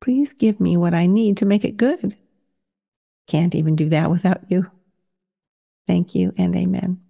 please 0.00 0.32
give 0.32 0.60
me 0.60 0.76
what 0.76 0.94
I 0.94 1.06
need 1.06 1.36
to 1.38 1.46
make 1.46 1.64
it 1.64 1.76
good. 1.76 2.16
Can't 3.26 3.54
even 3.54 3.76
do 3.76 3.88
that 3.90 4.10
without 4.10 4.40
you. 4.48 4.70
Thank 5.86 6.14
you 6.14 6.32
and 6.36 6.56
amen. 6.56 7.00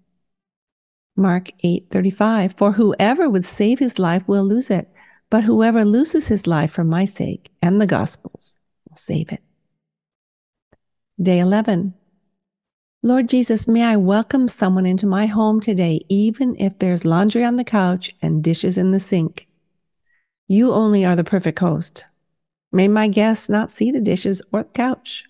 Mark 1.16 1.50
8:35 1.62 2.56
For 2.56 2.72
whoever 2.72 3.28
would 3.28 3.44
save 3.44 3.78
his 3.78 3.98
life 3.98 4.26
will 4.26 4.44
lose 4.44 4.70
it 4.70 4.90
but 5.30 5.44
whoever 5.44 5.84
loses 5.84 6.26
his 6.26 6.46
life 6.46 6.72
for 6.72 6.84
my 6.84 7.04
sake 7.04 7.50
and 7.62 7.80
the 7.80 7.86
gospel's 7.86 8.56
will 8.88 8.96
save 8.96 9.30
it. 9.32 9.42
Day 11.22 11.38
11. 11.38 11.94
Lord 13.02 13.28
Jesus, 13.28 13.68
may 13.68 13.84
I 13.84 13.96
welcome 13.96 14.48
someone 14.48 14.84
into 14.84 15.06
my 15.06 15.26
home 15.26 15.60
today, 15.60 16.00
even 16.08 16.56
if 16.58 16.78
there's 16.78 17.04
laundry 17.04 17.44
on 17.44 17.56
the 17.56 17.64
couch 17.64 18.14
and 18.20 18.44
dishes 18.44 18.76
in 18.76 18.90
the 18.90 19.00
sink. 19.00 19.46
You 20.50 20.72
only 20.72 21.04
are 21.04 21.14
the 21.14 21.22
perfect 21.22 21.60
host. 21.60 22.06
May 22.72 22.88
my 22.88 23.06
guests 23.06 23.48
not 23.48 23.70
see 23.70 23.92
the 23.92 24.00
dishes 24.00 24.42
or 24.50 24.64
the 24.64 24.70
couch. 24.70 25.26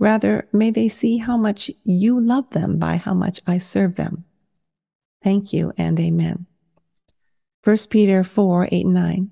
Rather, 0.00 0.48
may 0.52 0.72
they 0.72 0.88
see 0.88 1.18
how 1.18 1.36
much 1.36 1.70
you 1.84 2.20
love 2.20 2.50
them 2.50 2.76
by 2.76 2.96
how 2.96 3.14
much 3.14 3.40
I 3.46 3.58
serve 3.58 3.94
them. 3.94 4.24
Thank 5.22 5.52
you 5.52 5.72
and 5.78 6.00
amen. 6.00 6.46
1 7.62 7.76
Peter 7.88 8.24
4 8.24 8.66
8 8.72 8.84
and 8.84 8.94
9. 8.94 9.30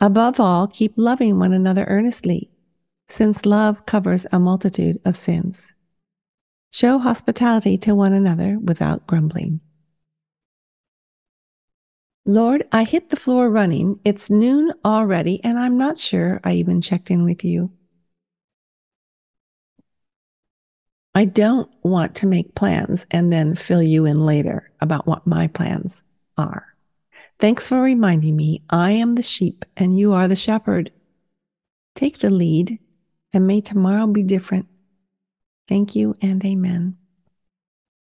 Above 0.00 0.38
all, 0.38 0.66
keep 0.66 0.92
loving 0.96 1.38
one 1.38 1.54
another 1.54 1.86
earnestly, 1.88 2.50
since 3.08 3.46
love 3.46 3.86
covers 3.86 4.26
a 4.30 4.38
multitude 4.38 5.00
of 5.06 5.16
sins. 5.16 5.72
Show 6.70 6.98
hospitality 6.98 7.78
to 7.78 7.94
one 7.94 8.12
another 8.12 8.58
without 8.58 9.06
grumbling. 9.06 9.62
Lord, 12.28 12.68
I 12.70 12.84
hit 12.84 13.08
the 13.08 13.16
floor 13.16 13.48
running. 13.48 14.00
It's 14.04 14.28
noon 14.28 14.70
already, 14.84 15.42
and 15.42 15.58
I'm 15.58 15.78
not 15.78 15.96
sure 15.96 16.42
I 16.44 16.52
even 16.52 16.82
checked 16.82 17.10
in 17.10 17.24
with 17.24 17.42
you. 17.42 17.72
I 21.14 21.24
don't 21.24 21.74
want 21.82 22.14
to 22.16 22.26
make 22.26 22.54
plans 22.54 23.06
and 23.10 23.32
then 23.32 23.54
fill 23.54 23.82
you 23.82 24.04
in 24.04 24.20
later 24.20 24.70
about 24.78 25.06
what 25.06 25.26
my 25.26 25.46
plans 25.46 26.04
are. 26.36 26.74
Thanks 27.38 27.66
for 27.66 27.80
reminding 27.80 28.36
me 28.36 28.62
I 28.68 28.90
am 28.90 29.14
the 29.14 29.22
sheep 29.22 29.64
and 29.74 29.98
you 29.98 30.12
are 30.12 30.28
the 30.28 30.36
shepherd. 30.36 30.92
Take 31.96 32.18
the 32.18 32.28
lead, 32.28 32.78
and 33.32 33.46
may 33.46 33.62
tomorrow 33.62 34.06
be 34.06 34.22
different. 34.22 34.66
Thank 35.66 35.96
you 35.96 36.14
and 36.20 36.44
amen. 36.44 36.98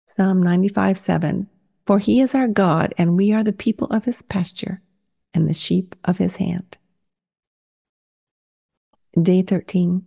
Psalm 0.06 0.42
95 0.42 0.96
7 0.96 1.50
For 1.86 1.98
he 1.98 2.20
is 2.20 2.34
our 2.34 2.48
God, 2.48 2.94
and 2.96 3.16
we 3.16 3.32
are 3.32 3.44
the 3.44 3.52
people 3.52 3.88
of 3.88 4.04
his 4.04 4.22
pasture 4.22 4.80
and 5.32 5.48
the 5.48 5.54
sheep 5.54 5.94
of 6.04 6.18
his 6.18 6.36
hand. 6.36 6.78
Day 9.20 9.42
13. 9.42 10.04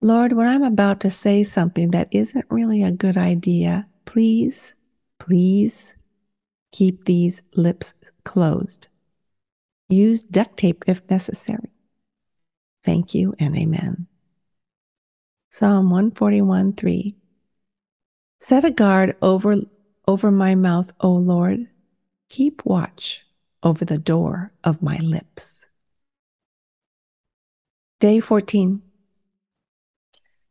Lord, 0.00 0.32
when 0.32 0.46
I'm 0.46 0.62
about 0.62 1.00
to 1.00 1.10
say 1.10 1.42
something 1.42 1.90
that 1.92 2.08
isn't 2.10 2.46
really 2.50 2.82
a 2.82 2.90
good 2.90 3.16
idea, 3.16 3.86
please, 4.04 4.74
please 5.18 5.96
Keep 6.76 7.06
these 7.06 7.42
lips 7.54 7.94
closed. 8.24 8.88
Use 9.88 10.22
duct 10.22 10.58
tape 10.58 10.84
if 10.86 11.00
necessary. 11.08 11.72
Thank 12.84 13.14
you 13.14 13.34
and 13.38 13.56
amen. 13.56 14.06
Psalm 15.50 15.88
141 15.88 16.74
3. 16.74 17.14
Set 18.40 18.64
a 18.66 18.70
guard 18.70 19.16
over, 19.22 19.56
over 20.06 20.30
my 20.30 20.54
mouth, 20.54 20.92
O 21.00 21.12
Lord. 21.12 21.68
Keep 22.28 22.64
watch 22.64 23.24
over 23.62 23.84
the 23.84 23.98
door 23.98 24.52
of 24.64 24.82
my 24.82 24.98
lips. 24.98 25.64
Day 28.00 28.20
14. 28.20 28.82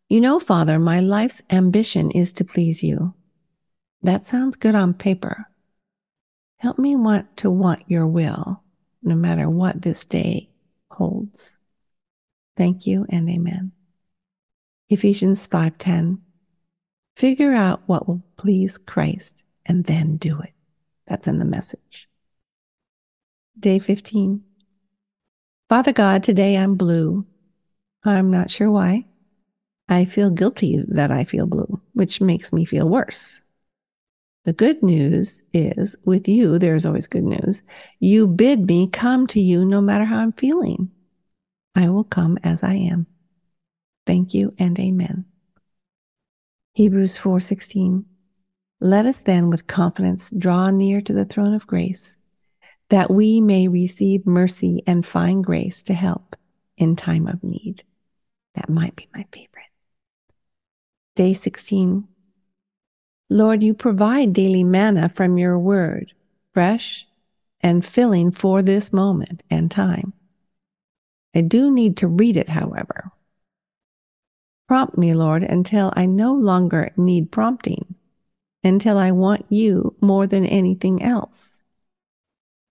You 0.10 0.22
know, 0.22 0.40
Father, 0.40 0.80
my 0.80 1.00
life's 1.00 1.42
ambition 1.50 2.12
is 2.12 2.34
to 2.34 2.46
please 2.46 2.84
you. 2.84 3.14
That 4.02 4.26
sounds 4.26 4.56
good 4.56 4.76
on 4.76 4.94
paper, 4.94 5.48
Help 6.58 6.80
me 6.80 6.96
want 6.96 7.38
to 7.38 7.52
want 7.52 7.84
your 7.88 8.08
will, 8.08 8.64
no 9.04 9.14
matter 9.14 9.48
what 9.48 9.84
this 9.84 10.04
day 10.04 10.50
holds. 10.90 11.58
Thank 12.58 12.88
you 12.88 13.06
and 13.10 13.30
amen. 13.30 13.72
Ephesians 14.90 15.48
5:10 15.48 16.22
Figure 17.16 17.54
out 17.54 17.84
what 17.86 18.08
will 18.08 18.24
please 18.36 18.78
Christ 18.80 19.45
and 19.66 19.86
then 19.86 20.18
do 20.18 20.40
it. 20.42 20.54
That's 21.08 21.28
in 21.28 21.40
the 21.40 21.46
message. 21.46 22.10
Day 23.60 23.80
15. 23.80 24.44
Father 25.70 25.94
God, 25.94 26.24
today 26.24 26.58
I'm 26.58 26.76
blue. 26.76 27.26
I'm 28.04 28.30
not 28.30 28.52
sure 28.52 28.70
why. 28.70 29.06
I 29.88 30.06
feel 30.06 30.30
guilty 30.30 30.84
that 30.88 31.12
I 31.12 31.24
feel 31.24 31.46
blue, 31.46 31.82
which 31.94 32.22
makes 32.22 32.52
me 32.52 32.66
feel 32.66 32.90
worse. 32.90 33.42
The 34.44 34.54
good 34.54 34.84
news 34.84 35.44
is 35.54 35.98
with 36.06 36.28
you, 36.28 36.60
there's 36.60 36.86
always 36.86 37.08
good 37.08 37.24
news. 37.24 37.64
You 38.00 38.28
bid 38.28 38.68
me 38.68 38.88
come 38.88 39.26
to 39.28 39.40
you 39.40 39.66
no 39.66 39.82
matter 39.82 40.06
how 40.06 40.20
I'm 40.20 40.34
feeling. 40.34 40.92
I 41.76 41.90
will 41.90 42.04
come 42.04 42.38
as 42.44 42.64
I 42.64 42.76
am. 42.76 43.08
Thank 44.06 44.34
you 44.36 44.54
and 44.60 44.78
amen. 44.80 45.26
Hebrews 46.74 47.18
4:16 47.18 48.06
Let 48.80 49.06
us 49.06 49.20
then 49.20 49.50
with 49.50 49.68
confidence 49.68 50.32
draw 50.32 50.70
near 50.70 51.02
to 51.02 51.14
the 51.14 51.26
throne 51.26 51.54
of 51.54 51.68
grace 51.68 52.18
that 52.90 53.10
we 53.10 53.42
may 53.42 53.68
receive 53.68 54.26
mercy 54.26 54.84
and 54.86 55.06
find 55.06 55.44
grace 55.44 55.82
to 55.84 55.94
help 55.94 56.36
in 56.78 56.96
time 56.96 57.28
of 57.28 57.44
need. 57.44 57.84
That 58.56 58.70
might 58.70 58.96
be 58.96 59.08
my 59.14 59.26
favorite. 59.32 59.66
Day 61.16 61.34
16 61.34 62.08
Lord, 63.30 63.64
you 63.64 63.74
provide 63.74 64.34
daily 64.34 64.64
manna 64.64 65.10
from 65.10 65.40
your 65.40 65.58
word, 65.58 66.14
fresh 66.54 67.08
and 67.60 67.84
filling 67.84 68.32
for 68.32 68.62
this 68.62 68.94
moment 68.94 69.42
and 69.50 69.72
time. 69.72 70.14
I 71.34 71.42
do 71.42 71.72
need 71.72 71.98
to 71.98 72.08
read 72.08 72.38
it, 72.38 72.50
however. 72.50 73.12
Prompt 74.68 74.98
me, 74.98 75.16
Lord, 75.16 75.42
until 75.42 75.92
I 75.96 76.06
no 76.06 76.34
longer 76.34 76.92
need 76.96 77.32
prompting, 77.32 77.96
until 78.66 78.98
I 78.98 79.12
want 79.12 79.46
you 79.50 79.96
more 80.02 80.28
than 80.28 80.46
anything 80.46 81.02
else. 81.04 81.62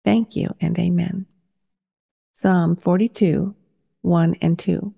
Thank 0.03 0.35
you 0.35 0.49
and 0.59 0.77
amen. 0.77 1.27
Psalm 2.33 2.75
42, 2.75 3.55
1 4.01 4.35
and 4.41 4.59
2. 4.59 4.93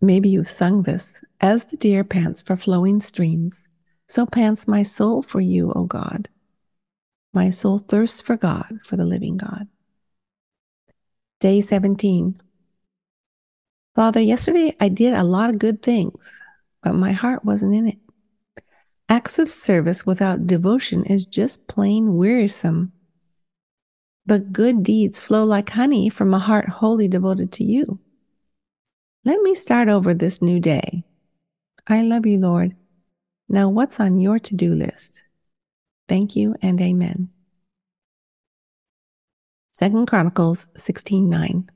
Maybe 0.00 0.28
you've 0.28 0.48
sung 0.48 0.82
this 0.82 1.24
As 1.40 1.64
the 1.64 1.76
deer 1.76 2.04
pants 2.04 2.42
for 2.42 2.56
flowing 2.56 3.00
streams, 3.00 3.68
so 4.06 4.26
pants 4.26 4.68
my 4.68 4.82
soul 4.82 5.22
for 5.22 5.40
you, 5.40 5.72
O 5.72 5.84
God. 5.84 6.28
My 7.32 7.50
soul 7.50 7.78
thirsts 7.78 8.20
for 8.20 8.36
God, 8.36 8.80
for 8.84 8.96
the 8.96 9.06
living 9.06 9.38
God. 9.38 9.68
Day 11.40 11.60
17. 11.60 12.40
Father, 13.94 14.20
yesterday 14.20 14.76
I 14.80 14.88
did 14.88 15.14
a 15.14 15.24
lot 15.24 15.50
of 15.50 15.58
good 15.58 15.82
things, 15.82 16.36
but 16.82 16.94
my 16.94 17.12
heart 17.12 17.44
wasn't 17.44 17.74
in 17.74 17.88
it. 17.88 17.98
Acts 19.12 19.38
of 19.38 19.50
service 19.50 20.06
without 20.06 20.46
devotion 20.46 21.04
is 21.04 21.26
just 21.26 21.68
plain 21.68 22.16
wearisome. 22.16 22.92
But 24.24 24.54
good 24.54 24.82
deeds 24.82 25.20
flow 25.20 25.44
like 25.44 25.68
honey 25.68 26.08
from 26.08 26.32
a 26.32 26.38
heart 26.38 26.70
wholly 26.70 27.08
devoted 27.08 27.52
to 27.52 27.62
you. 27.62 27.98
Let 29.22 29.42
me 29.42 29.54
start 29.54 29.90
over 29.90 30.14
this 30.14 30.40
new 30.40 30.58
day. 30.58 31.04
I 31.86 32.00
love 32.00 32.24
you, 32.24 32.38
Lord. 32.38 32.74
Now, 33.50 33.68
what's 33.68 34.00
on 34.00 34.18
your 34.18 34.38
to 34.38 34.54
do 34.54 34.74
list? 34.74 35.24
Thank 36.08 36.34
you 36.34 36.56
and 36.62 36.80
amen. 36.80 37.28
Second 39.72 40.06
Chronicles 40.06 40.70
16:9 40.74 41.68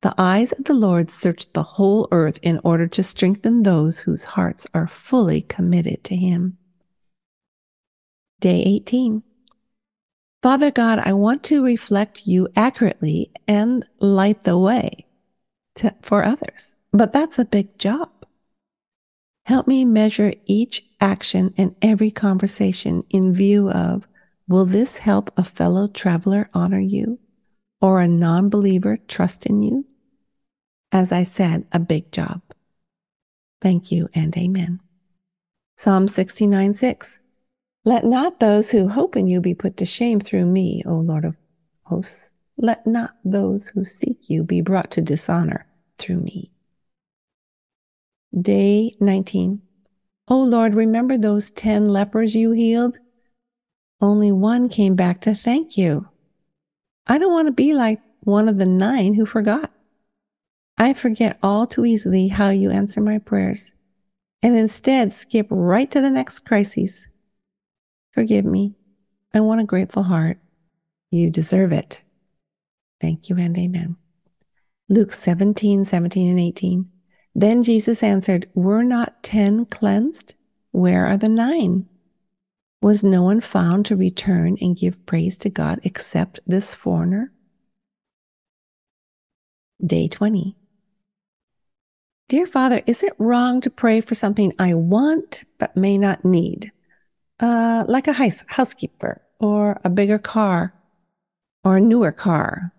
The 0.00 0.14
eyes 0.16 0.52
of 0.52 0.64
the 0.64 0.72
Lord 0.72 1.10
search 1.10 1.52
the 1.52 1.74
whole 1.76 2.08
earth 2.12 2.38
in 2.40 2.58
order 2.64 2.88
to 2.88 3.02
strengthen 3.02 3.62
those 3.62 3.98
whose 3.98 4.24
hearts 4.24 4.66
are 4.72 4.88
fully 4.88 5.42
committed 5.42 6.02
to 6.04 6.16
him. 6.16 6.56
Day 8.40 8.62
18 8.64 9.22
Father 10.42 10.70
God, 10.70 11.00
I 11.00 11.12
want 11.12 11.42
to 11.44 11.64
reflect 11.64 12.26
you 12.26 12.48
accurately 12.54 13.32
and 13.48 13.84
light 13.98 14.44
the 14.44 14.56
way 14.56 15.06
to, 15.76 15.94
for 16.00 16.24
others. 16.24 16.76
But 16.92 17.12
that's 17.12 17.38
a 17.38 17.44
big 17.44 17.76
job. 17.78 18.10
Help 19.46 19.66
me 19.66 19.84
measure 19.84 20.34
each 20.46 20.84
action 21.00 21.52
and 21.56 21.74
every 21.82 22.10
conversation 22.10 23.02
in 23.10 23.34
view 23.34 23.70
of 23.70 24.06
will 24.46 24.64
this 24.64 24.98
help 24.98 25.32
a 25.36 25.42
fellow 25.42 25.88
traveler 25.88 26.48
honor 26.54 26.80
you 26.80 27.18
or 27.80 28.00
a 28.00 28.08
non 28.08 28.48
believer 28.48 28.98
trust 29.08 29.46
in 29.46 29.62
you? 29.62 29.86
As 30.92 31.10
I 31.10 31.24
said, 31.24 31.66
a 31.72 31.78
big 31.78 32.12
job. 32.12 32.42
Thank 33.60 33.90
you 33.90 34.08
and 34.14 34.36
amen. 34.36 34.80
Psalm 35.76 36.06
69 36.06 36.74
6. 36.74 37.20
Let 37.88 38.04
not 38.04 38.38
those 38.38 38.70
who 38.70 38.86
hope 38.86 39.16
in 39.16 39.28
you 39.28 39.40
be 39.40 39.54
put 39.54 39.78
to 39.78 39.86
shame 39.86 40.20
through 40.20 40.44
me, 40.44 40.82
O 40.84 40.96
Lord 40.96 41.24
of 41.24 41.36
hosts. 41.84 42.28
Let 42.58 42.86
not 42.86 43.16
those 43.24 43.68
who 43.68 43.82
seek 43.86 44.28
you 44.28 44.44
be 44.44 44.60
brought 44.60 44.90
to 44.90 45.00
dishonor 45.00 45.66
through 45.96 46.20
me. 46.20 46.52
Day 48.38 48.92
19. 49.00 49.62
Oh 50.28 50.42
Lord, 50.42 50.74
remember 50.74 51.16
those 51.16 51.50
10 51.50 51.88
lepers 51.88 52.34
you 52.34 52.50
healed? 52.50 52.98
Only 54.02 54.32
one 54.32 54.68
came 54.68 54.94
back 54.94 55.22
to 55.22 55.34
thank 55.34 55.78
you. 55.78 56.08
I 57.06 57.16
don't 57.16 57.32
want 57.32 57.48
to 57.48 57.52
be 57.52 57.72
like 57.72 58.02
one 58.20 58.50
of 58.50 58.58
the 58.58 58.66
nine 58.66 59.14
who 59.14 59.24
forgot. 59.24 59.72
I 60.76 60.92
forget 60.92 61.38
all 61.42 61.66
too 61.66 61.86
easily 61.86 62.28
how 62.28 62.50
you 62.50 62.70
answer 62.70 63.00
my 63.00 63.16
prayers 63.16 63.72
and 64.42 64.58
instead 64.58 65.14
skip 65.14 65.46
right 65.48 65.90
to 65.90 66.02
the 66.02 66.10
next 66.10 66.40
crisis. 66.40 67.07
Forgive 68.18 68.44
me. 68.44 68.74
I 69.32 69.38
want 69.38 69.60
a 69.60 69.64
grateful 69.64 70.02
heart. 70.02 70.38
You 71.12 71.30
deserve 71.30 71.70
it. 71.70 72.02
Thank 73.00 73.30
you 73.30 73.38
and 73.38 73.56
amen. 73.56 73.96
Luke 74.88 75.12
17, 75.12 75.84
17 75.84 76.28
and 76.28 76.40
18. 76.40 76.90
Then 77.36 77.62
Jesus 77.62 78.02
answered, 78.02 78.50
Were 78.56 78.82
not 78.82 79.22
ten 79.22 79.66
cleansed? 79.66 80.34
Where 80.72 81.06
are 81.06 81.16
the 81.16 81.28
nine? 81.28 81.88
Was 82.82 83.04
no 83.04 83.22
one 83.22 83.40
found 83.40 83.86
to 83.86 83.94
return 83.94 84.56
and 84.60 84.76
give 84.76 85.06
praise 85.06 85.38
to 85.38 85.48
God 85.48 85.78
except 85.84 86.40
this 86.44 86.74
foreigner? 86.74 87.32
Day 89.80 90.08
20. 90.08 90.56
Dear 92.28 92.48
Father, 92.48 92.82
is 92.84 93.04
it 93.04 93.12
wrong 93.16 93.60
to 93.60 93.70
pray 93.70 94.00
for 94.00 94.16
something 94.16 94.52
I 94.58 94.74
want 94.74 95.44
but 95.58 95.76
may 95.76 95.96
not 95.96 96.24
need? 96.24 96.72
Uh, 97.40 97.84
like 97.86 98.08
a 98.08 98.12
house, 98.12 98.42
housekeeper, 98.48 99.22
or 99.38 99.80
a 99.84 99.90
bigger 99.90 100.18
car, 100.18 100.74
or 101.62 101.76
a 101.76 101.80
newer 101.80 102.12
car, 102.12 102.72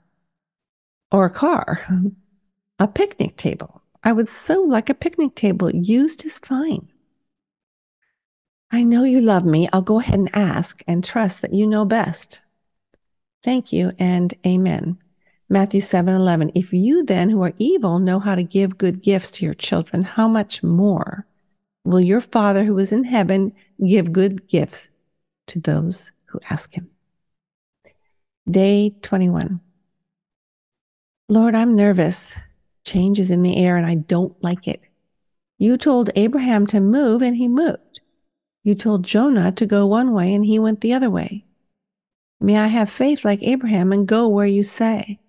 or 1.12 1.26
a 1.26 1.30
car, 1.30 1.88
a 2.80 2.88
picnic 2.88 3.38
table, 3.38 3.82
I 4.04 4.12
would 4.12 4.30
so 4.30 4.62
like 4.62 4.90
a 4.90 4.94
picnic 4.94 5.36
table. 5.36 5.70
Used 5.70 6.26
is 6.26 6.40
fine. 6.40 6.90
I 8.72 8.84
know 8.84 9.04
you 9.04 9.20
love 9.20 9.46
me. 9.46 9.68
I'll 9.74 9.82
go 9.82 10.00
ahead 10.00 10.20
and 10.20 10.30
ask 10.34 10.84
and 10.88 11.04
trust 11.04 11.42
that 11.42 11.54
you 11.54 11.66
know 11.66 11.86
best. 11.86 12.42
Thank 13.44 13.74
you 13.74 13.94
and 13.98 14.34
amen. 14.46 14.98
Matthew 15.50 15.82
7 15.82 16.14
11. 16.14 16.52
If 16.54 16.72
you 16.72 17.04
then 17.04 17.30
who 17.30 17.42
are 17.42 17.54
evil 17.58 17.98
know 17.98 18.20
how 18.20 18.36
to 18.36 18.44
give 18.44 18.78
good 18.78 19.02
gifts 19.02 19.32
to 19.32 19.46
your 19.46 19.56
children, 19.56 20.04
how 20.04 20.28
much 20.28 20.62
more 20.62 21.26
will 21.84 22.00
your 22.00 22.22
Father 22.22 22.66
who 22.66 22.78
is 22.78 22.92
in 22.92 23.06
heaven 23.06 23.54
give 23.86 24.12
good 24.12 24.48
gifts 24.48 24.90
to 25.48 25.60
those 25.60 26.12
who 26.26 26.40
ask 26.50 26.74
him? 26.74 26.90
Day 28.50 28.96
21. 29.02 29.60
Lord, 31.28 31.56
I'm 31.56 31.76
nervous 31.76 32.36
changes 32.84 33.30
in 33.30 33.44
the 33.44 33.58
air 33.58 33.78
and 33.78 33.86
I 33.86 33.96
don't 33.96 34.42
like 34.44 34.68
it. 34.68 34.82
You 35.58 35.78
told 35.78 36.10
Abraham 36.16 36.66
to 36.68 36.80
move 36.80 37.22
and 37.22 37.36
he 37.36 37.48
moved. 37.48 38.02
You 38.64 38.76
told 38.76 39.04
Jonah 39.04 39.52
to 39.52 39.66
go 39.66 39.86
one 39.86 40.14
way 40.14 40.34
and 40.34 40.44
he 40.44 40.58
went 40.58 40.82
the 40.82 40.94
other 40.94 41.10
way. 41.10 41.46
May 42.42 42.58
I 42.58 42.68
have 42.68 42.90
faith 42.90 43.26
like 43.26 43.44
Abraham 43.44 43.92
and 43.92 44.08
go 44.08 44.28
where 44.28 44.46
you 44.46 44.64
say. 44.64 45.20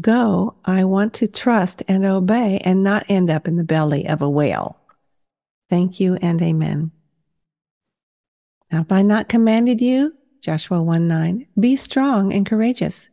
Go, 0.00 0.56
I 0.64 0.82
want 0.84 1.14
to 1.14 1.28
trust 1.28 1.82
and 1.86 2.04
obey 2.04 2.60
and 2.64 2.82
not 2.82 3.06
end 3.08 3.30
up 3.30 3.46
in 3.46 3.56
the 3.56 3.64
belly 3.64 4.06
of 4.06 4.20
a 4.20 4.28
whale. 4.28 4.80
Thank 5.70 6.00
you 6.00 6.16
and 6.16 6.42
amen. 6.42 6.90
Have 8.76 8.92
I 8.92 9.00
not 9.00 9.30
commanded 9.30 9.80
you? 9.80 10.14
Joshua 10.42 10.82
1 10.82 11.08
9. 11.08 11.46
Be 11.58 11.76
strong 11.76 12.30
and 12.30 12.44
courageous. 12.44 13.08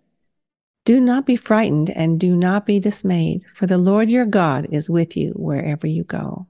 Do 0.83 0.99
not 0.99 1.25
be 1.25 1.37
frightened 1.37 1.89
and 1.89 2.19
do 2.19 2.35
not 2.35 2.65
be 2.65 2.81
dismayed, 2.81 3.45
for 3.53 3.65
the 3.65 3.77
Lord 3.77 4.09
your 4.09 4.25
God 4.25 4.67
is 4.71 4.89
with 4.89 5.15
you 5.15 5.31
wherever 5.37 5.87
you 5.87 6.03
go. 6.03 6.47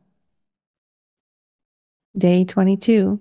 Day 2.18 2.44
22. 2.44 3.20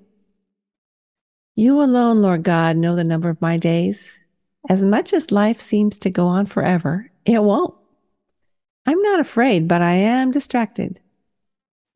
You 1.57 1.83
alone, 1.83 2.23
Lord 2.23 2.43
God, 2.43 2.79
know 2.79 2.97
the 2.97 3.05
number 3.05 3.29
of 3.29 3.43
my 3.43 3.59
days. 3.59 4.15
As 4.71 4.83
much 4.83 5.13
as 5.13 5.31
life 5.31 5.61
seems 5.61 5.99
to 5.99 6.09
go 6.09 6.27
on 6.27 6.47
forever, 6.47 7.11
it 7.27 7.45
won't. 7.45 7.75
I'm 8.87 9.03
not 9.03 9.21
afraid, 9.21 9.69
but 9.69 9.83
I 9.83 9.93
am 9.93 10.31
distracted. 10.31 11.01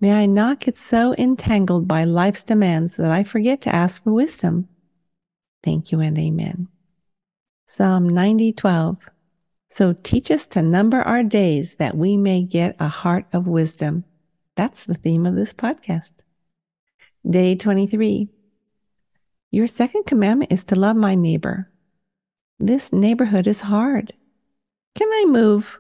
May 0.01 0.13
I 0.13 0.27
not 0.27 0.61
get 0.61 0.77
so 0.77 1.15
entangled 1.17 1.89
by 1.89 2.05
life's 2.05 2.45
demands 2.45 2.97
that 2.97 3.11
I 3.11 3.25
forget 3.25 3.63
to 3.63 3.75
ask 3.75 4.05
for 4.05 4.13
wisdom. 4.13 4.69
Thank 5.63 5.91
you 5.91 6.01
and 6.01 6.19
amen. 6.19 6.69
Psalm 7.65 8.09
90, 8.09 8.53
12. 8.53 9.09
So 9.69 9.95
teach 9.95 10.31
us 10.31 10.47
to 10.49 10.63
number 10.63 11.01
our 11.01 11.23
days 11.23 11.77
that 11.77 11.97
we 11.97 12.17
may 12.17 12.43
get 12.43 12.77
a 12.79 12.89
heart 12.89 13.27
of 13.33 13.49
wisdom. 13.49 14.05
That's 14.55 14.85
the 14.85 14.95
theme 14.95 15.27
of 15.27 15.35
this 15.35 15.53
podcast. 15.55 16.23
Day 17.29 17.57
23. 17.57 18.29
Your 19.51 19.67
second 19.67 20.05
commandment 20.05 20.53
is 20.53 20.65
to 20.67 20.77
love 20.77 20.97
my 20.97 21.15
neighbor. 21.15 21.71
This 22.59 22.93
neighborhood 22.93 23.47
is 23.47 23.63
hard. 23.63 24.13
Can 24.95 25.09
I 25.09 25.25
move? 25.27 25.79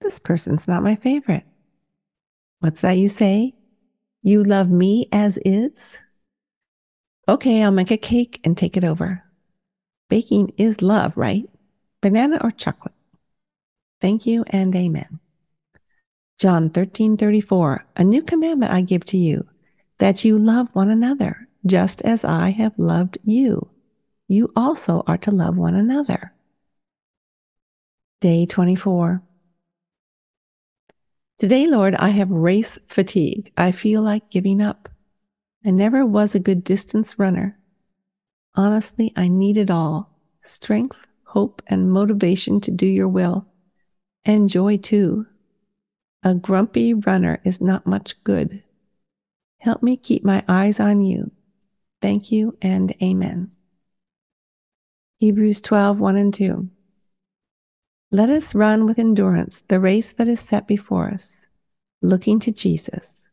This 0.00 0.18
person's 0.18 0.68
not 0.68 0.82
my 0.82 0.96
favorite. 0.96 1.44
What's 2.62 2.80
that 2.82 2.92
you 2.92 3.08
say? 3.08 3.54
You 4.22 4.44
love 4.44 4.70
me 4.70 5.08
as 5.10 5.36
is? 5.44 5.98
Okay, 7.28 7.60
I'll 7.60 7.72
make 7.72 7.90
a 7.90 7.96
cake 7.96 8.40
and 8.44 8.56
take 8.56 8.76
it 8.76 8.84
over. 8.84 9.24
Baking 10.08 10.52
is 10.56 10.80
love, 10.80 11.12
right? 11.16 11.50
Banana 12.00 12.38
or 12.40 12.52
chocolate? 12.52 12.94
Thank 14.00 14.26
you 14.26 14.44
and 14.46 14.76
amen. 14.76 15.18
John 16.38 16.70
13:34 16.70 17.84
A 17.96 18.04
new 18.04 18.22
commandment 18.22 18.72
I 18.72 18.82
give 18.82 19.04
to 19.06 19.16
you, 19.16 19.48
that 19.98 20.24
you 20.24 20.38
love 20.38 20.68
one 20.72 20.88
another, 20.88 21.48
just 21.66 22.00
as 22.02 22.24
I 22.24 22.50
have 22.50 22.78
loved 22.78 23.18
you. 23.24 23.70
You 24.28 24.52
also 24.54 25.02
are 25.08 25.18
to 25.18 25.32
love 25.32 25.56
one 25.56 25.74
another. 25.74 26.32
Day 28.20 28.46
24. 28.46 29.20
Today, 31.38 31.66
Lord, 31.66 31.94
I 31.96 32.10
have 32.10 32.30
race 32.30 32.78
fatigue. 32.86 33.52
I 33.56 33.72
feel 33.72 34.02
like 34.02 34.30
giving 34.30 34.60
up. 34.60 34.88
I 35.64 35.70
never 35.70 36.04
was 36.06 36.34
a 36.34 36.40
good 36.40 36.62
distance 36.62 37.18
runner. 37.18 37.58
Honestly, 38.54 39.12
I 39.16 39.28
need 39.28 39.56
it 39.56 39.70
all 39.70 40.10
strength, 40.42 41.06
hope, 41.24 41.62
and 41.68 41.90
motivation 41.90 42.60
to 42.60 42.70
do 42.70 42.86
your 42.86 43.08
will, 43.08 43.46
and 44.24 44.48
joy 44.48 44.76
too. 44.76 45.26
A 46.24 46.34
grumpy 46.34 46.94
runner 46.94 47.40
is 47.44 47.60
not 47.60 47.86
much 47.86 48.22
good. 48.24 48.62
Help 49.58 49.82
me 49.82 49.96
keep 49.96 50.24
my 50.24 50.44
eyes 50.48 50.80
on 50.80 51.00
you. 51.00 51.30
Thank 52.00 52.32
you 52.32 52.56
and 52.60 52.92
amen. 53.00 53.52
Hebrews 55.18 55.60
12, 55.60 56.00
1 56.00 56.16
and 56.16 56.34
2. 56.34 56.68
Let 58.14 58.28
us 58.28 58.54
run 58.54 58.84
with 58.84 58.98
endurance 58.98 59.62
the 59.62 59.80
race 59.80 60.12
that 60.12 60.28
is 60.28 60.38
set 60.38 60.68
before 60.68 61.08
us, 61.08 61.46
looking 62.02 62.38
to 62.40 62.52
Jesus, 62.52 63.30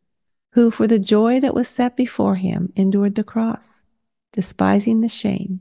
who 0.54 0.72
for 0.72 0.88
the 0.88 1.00
joy 1.00 1.42
that 1.42 1.54
was 1.54 1.68
set 1.68 1.98
before 1.98 2.36
him 2.36 2.72
endured 2.78 3.16
the 3.16 3.24
cross, 3.26 3.84
despising 4.32 5.02
the 5.02 5.10
shame, 5.10 5.60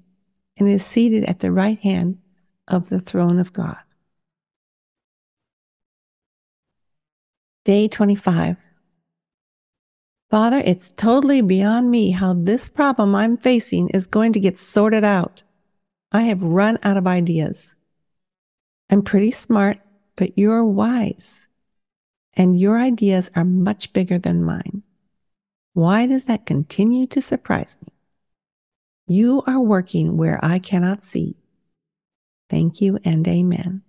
and 0.57 0.69
is 0.69 0.87
seated 0.87 1.25
at 1.25 1.41
the 1.41 1.51
right 1.51 1.81
hand 1.81 2.19
of 2.69 2.91
the 2.91 3.01
throne 3.01 3.41
of 3.41 3.53
God. 3.53 3.79
Day 7.65 7.89
25. 7.89 8.57
Father, 10.31 10.63
it's 10.65 10.93
totally 10.93 11.41
beyond 11.41 11.91
me 11.91 12.13
how 12.13 12.35
this 12.35 12.69
problem 12.69 13.17
I'm 13.17 13.37
facing 13.37 13.89
is 13.89 14.07
going 14.07 14.33
to 14.35 14.41
get 14.41 14.61
sorted 14.61 15.03
out. 15.03 15.43
I 16.13 16.23
have 16.23 16.41
run 16.41 16.79
out 16.85 16.97
of 16.97 17.09
ideas. 17.09 17.75
I'm 18.91 19.03
pretty 19.03 19.31
smart, 19.31 19.81
but 20.17 20.39
you're 20.39 20.65
wise, 20.65 21.47
and 22.35 22.59
your 22.59 22.79
ideas 22.79 23.31
are 23.35 23.45
much 23.45 23.93
bigger 23.93 24.19
than 24.19 24.43
mine. 24.43 24.83
Why 25.75 26.07
does 26.07 26.25
that 26.25 26.47
continue 26.47 27.07
to 27.09 27.21
surprise 27.21 27.77
me? 27.83 27.93
You 29.07 29.43
are 29.47 29.61
working 29.61 30.17
where 30.17 30.43
I 30.43 30.59
cannot 30.59 31.05
see. 31.05 31.37
Thank 32.49 32.81
you 32.81 32.99
and 33.05 33.29
amen. 33.29 33.83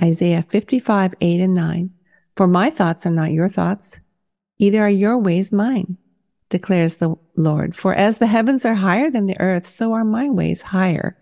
Isaiah 0.00 0.44
55, 0.48 1.14
8 1.20 1.40
and 1.40 1.54
9. 1.54 1.90
For 2.36 2.46
my 2.46 2.70
thoughts 2.70 3.04
are 3.04 3.10
not 3.10 3.32
your 3.32 3.48
thoughts, 3.48 3.98
either 4.58 4.84
are 4.84 4.88
your 4.88 5.18
ways 5.18 5.50
mine, 5.50 5.98
declares 6.48 6.96
the 6.96 7.16
Lord. 7.36 7.74
For 7.74 7.94
as 7.94 8.18
the 8.18 8.28
heavens 8.28 8.64
are 8.64 8.76
higher 8.76 9.10
than 9.10 9.26
the 9.26 9.38
earth, 9.40 9.66
so 9.66 9.92
are 9.92 10.04
my 10.04 10.30
ways 10.30 10.62
higher 10.62 11.18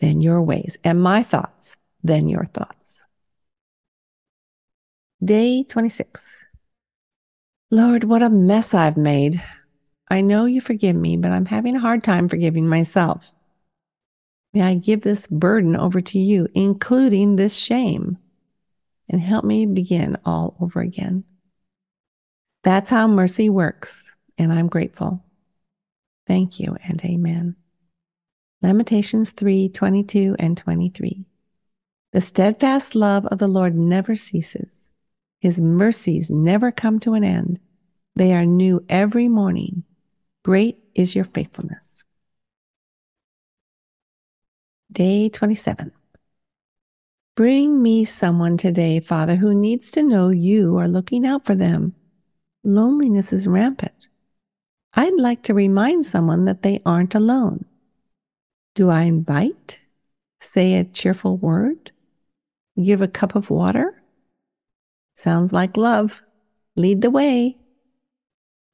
than 0.00 0.22
your 0.22 0.42
ways, 0.42 0.78
and 0.82 1.02
my 1.02 1.22
thoughts 1.22 1.76
than 2.04 2.28
your 2.28 2.44
thoughts. 2.44 3.02
Day 5.24 5.64
26. 5.64 6.38
Lord, 7.70 8.04
what 8.04 8.22
a 8.22 8.30
mess 8.30 8.74
I've 8.74 8.96
made. 8.96 9.42
I 10.10 10.20
know 10.20 10.44
you 10.44 10.60
forgive 10.60 10.94
me, 10.94 11.16
but 11.16 11.32
I'm 11.32 11.46
having 11.46 11.74
a 11.74 11.80
hard 11.80 12.04
time 12.04 12.28
forgiving 12.28 12.68
myself. 12.68 13.32
May 14.52 14.62
I 14.62 14.74
give 14.74 15.00
this 15.00 15.26
burden 15.26 15.74
over 15.74 16.00
to 16.00 16.18
you, 16.18 16.46
including 16.54 17.34
this 17.36 17.56
shame 17.56 18.18
and 19.08 19.20
help 19.20 19.44
me 19.44 19.66
begin 19.66 20.16
all 20.24 20.56
over 20.60 20.80
again. 20.80 21.24
That's 22.62 22.90
how 22.90 23.06
mercy 23.06 23.48
works, 23.48 24.14
and 24.38 24.52
I'm 24.52 24.68
grateful. 24.68 25.22
Thank 26.26 26.58
you 26.58 26.76
and 26.84 27.04
amen. 27.04 27.56
Lamentations 28.62 29.32
3 29.32 29.68
22 29.68 30.36
and 30.38 30.56
23. 30.56 31.26
The 32.14 32.20
steadfast 32.20 32.94
love 32.94 33.26
of 33.26 33.40
the 33.40 33.48
Lord 33.48 33.74
never 33.74 34.14
ceases, 34.14 34.88
His 35.40 35.60
mercies 35.60 36.30
never 36.30 36.70
come 36.70 37.00
to 37.00 37.14
an 37.14 37.24
end. 37.24 37.58
They 38.14 38.32
are 38.32 38.46
new 38.46 38.84
every 38.88 39.26
morning. 39.26 39.82
Great 40.44 40.78
is 40.94 41.16
your 41.16 41.24
faithfulness. 41.24 42.04
Day 44.92 45.28
27. 45.28 45.90
Bring 47.34 47.82
me 47.82 48.04
someone 48.04 48.58
today, 48.58 49.00
Father, 49.00 49.34
who 49.34 49.52
needs 49.52 49.90
to 49.90 50.04
know 50.04 50.28
you 50.28 50.78
are 50.78 50.86
looking 50.86 51.26
out 51.26 51.44
for 51.44 51.56
them. 51.56 51.96
Loneliness 52.62 53.32
is 53.32 53.48
rampant. 53.48 54.08
I'd 54.94 55.18
like 55.18 55.42
to 55.42 55.52
remind 55.52 56.06
someone 56.06 56.44
that 56.44 56.62
they 56.62 56.80
aren't 56.86 57.16
alone. 57.16 57.64
Do 58.76 58.88
I 58.88 59.02
invite? 59.02 59.80
Say 60.38 60.76
a 60.76 60.84
cheerful 60.84 61.36
word? 61.36 61.90
Give 62.82 63.02
a 63.02 63.08
cup 63.08 63.34
of 63.34 63.50
water? 63.50 64.02
Sounds 65.14 65.52
like 65.52 65.76
love. 65.76 66.20
Lead 66.76 67.02
the 67.02 67.10
way. 67.10 67.58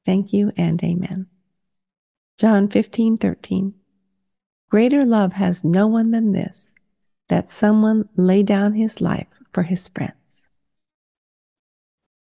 Thank 0.05 0.33
you 0.33 0.51
and 0.57 0.83
amen. 0.83 1.27
John 2.37 2.67
15, 2.67 3.17
13. 3.17 3.75
Greater 4.69 5.05
love 5.05 5.33
has 5.33 5.63
no 5.63 5.85
one 5.85 6.11
than 6.11 6.31
this 6.31 6.73
that 7.29 7.49
someone 7.49 8.09
lay 8.15 8.43
down 8.43 8.73
his 8.73 8.99
life 8.99 9.27
for 9.53 9.63
his 9.63 9.87
friends. 9.87 10.47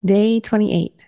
Day 0.05 0.41
28. 0.41 1.07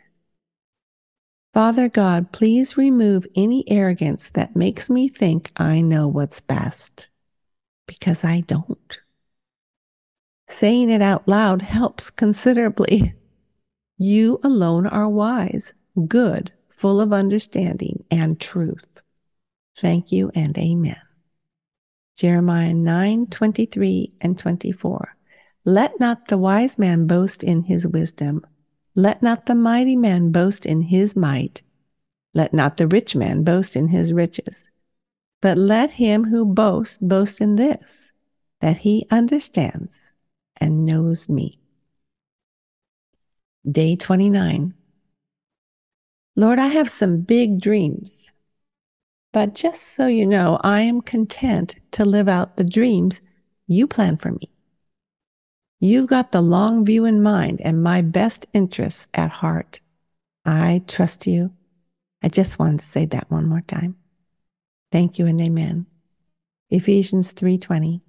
Father 1.55 1.88
God, 1.88 2.31
please 2.31 2.77
remove 2.77 3.27
any 3.35 3.64
arrogance 3.68 4.31
that 4.31 4.55
makes 4.55 4.88
me 4.90 5.09
think 5.09 5.51
I 5.57 5.81
know 5.81 6.07
what's 6.07 6.40
best, 6.40 7.09
because 7.87 8.23
I 8.23 8.40
don't. 8.40 9.01
Saying 10.50 10.90
it 10.90 11.00
out 11.00 11.28
loud 11.28 11.62
helps 11.62 12.10
considerably. 12.10 13.14
You 14.02 14.40
alone 14.42 14.86
are 14.86 15.10
wise, 15.10 15.74
good, 16.08 16.52
full 16.70 17.02
of 17.02 17.12
understanding 17.12 18.04
and 18.10 18.40
truth. 18.40 19.02
Thank 19.78 20.10
you 20.10 20.30
and 20.34 20.56
amen. 20.56 21.02
Jeremiah 22.16 22.72
9 22.72 23.26
23 23.26 24.14
and 24.22 24.38
24. 24.38 25.16
Let 25.66 26.00
not 26.00 26.28
the 26.28 26.38
wise 26.38 26.78
man 26.78 27.06
boast 27.06 27.44
in 27.44 27.64
his 27.64 27.86
wisdom. 27.86 28.42
Let 28.94 29.22
not 29.22 29.44
the 29.44 29.54
mighty 29.54 29.96
man 29.96 30.32
boast 30.32 30.64
in 30.64 30.80
his 30.80 31.14
might. 31.14 31.62
Let 32.32 32.54
not 32.54 32.78
the 32.78 32.86
rich 32.86 33.14
man 33.14 33.44
boast 33.44 33.76
in 33.76 33.88
his 33.88 34.14
riches. 34.14 34.70
But 35.42 35.58
let 35.58 35.90
him 35.92 36.24
who 36.24 36.46
boasts 36.46 36.96
boast 36.96 37.38
in 37.38 37.56
this, 37.56 38.12
that 38.62 38.78
he 38.78 39.06
understands 39.10 39.99
and 40.61 40.85
knows 40.85 41.29
me. 41.29 41.59
Day 43.70 43.96
29. 43.96 44.75
Lord, 46.37 46.59
I 46.59 46.68
have 46.68 46.88
some 46.88 47.20
big 47.20 47.61
dreams. 47.61 48.31
But 49.33 49.55
just 49.55 49.83
so 49.83 50.07
you 50.07 50.27
know, 50.27 50.59
I 50.62 50.81
am 50.81 51.03
content 51.03 51.77
to 51.92 52.05
live 52.05 52.29
out 52.29 52.57
the 52.57 52.64
dreams 52.64 53.20
you 53.66 53.87
plan 53.87 54.16
for 54.16 54.33
me. 54.33 54.51
You've 55.79 56.09
got 56.09 56.33
the 56.33 56.42
long 56.42 56.85
view 56.85 57.05
in 57.05 57.23
mind 57.23 57.61
and 57.62 57.83
my 57.83 58.03
best 58.03 58.46
interests 58.53 59.09
at 59.14 59.31
heart. 59.31 59.81
I 60.44 60.83
trust 60.87 61.27
you. 61.27 61.53
I 62.23 62.29
just 62.29 62.59
wanted 62.59 62.81
to 62.81 62.87
say 62.87 63.07
that 63.07 63.31
one 63.31 63.46
more 63.46 63.62
time. 63.62 63.96
Thank 64.92 65.18
you 65.18 65.27
and 65.27 65.40
amen. 65.40 65.87
Ephesians 66.68 67.33
3:20. 67.33 68.03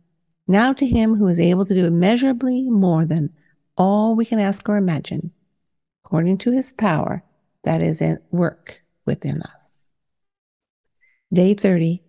Now 0.52 0.74
to 0.74 0.86
him 0.86 1.16
who 1.16 1.30
is 1.30 1.40
able 1.40 1.64
to 1.64 1.74
do 1.74 1.86
immeasurably 1.86 2.70
more 2.70 3.06
than 3.06 3.30
all 3.78 4.16
we 4.16 4.26
can 4.26 4.38
ask 4.38 4.68
or 4.68 4.76
imagine, 4.76 5.32
according 6.04 6.40
to 6.40 6.52
his 6.52 6.74
power 6.74 7.24
that 7.64 7.82
is 7.82 8.02
at 8.02 8.22
work 8.32 8.84
within 9.06 9.42
us. 9.44 9.88
Day 11.32 11.54
30. 11.54 12.04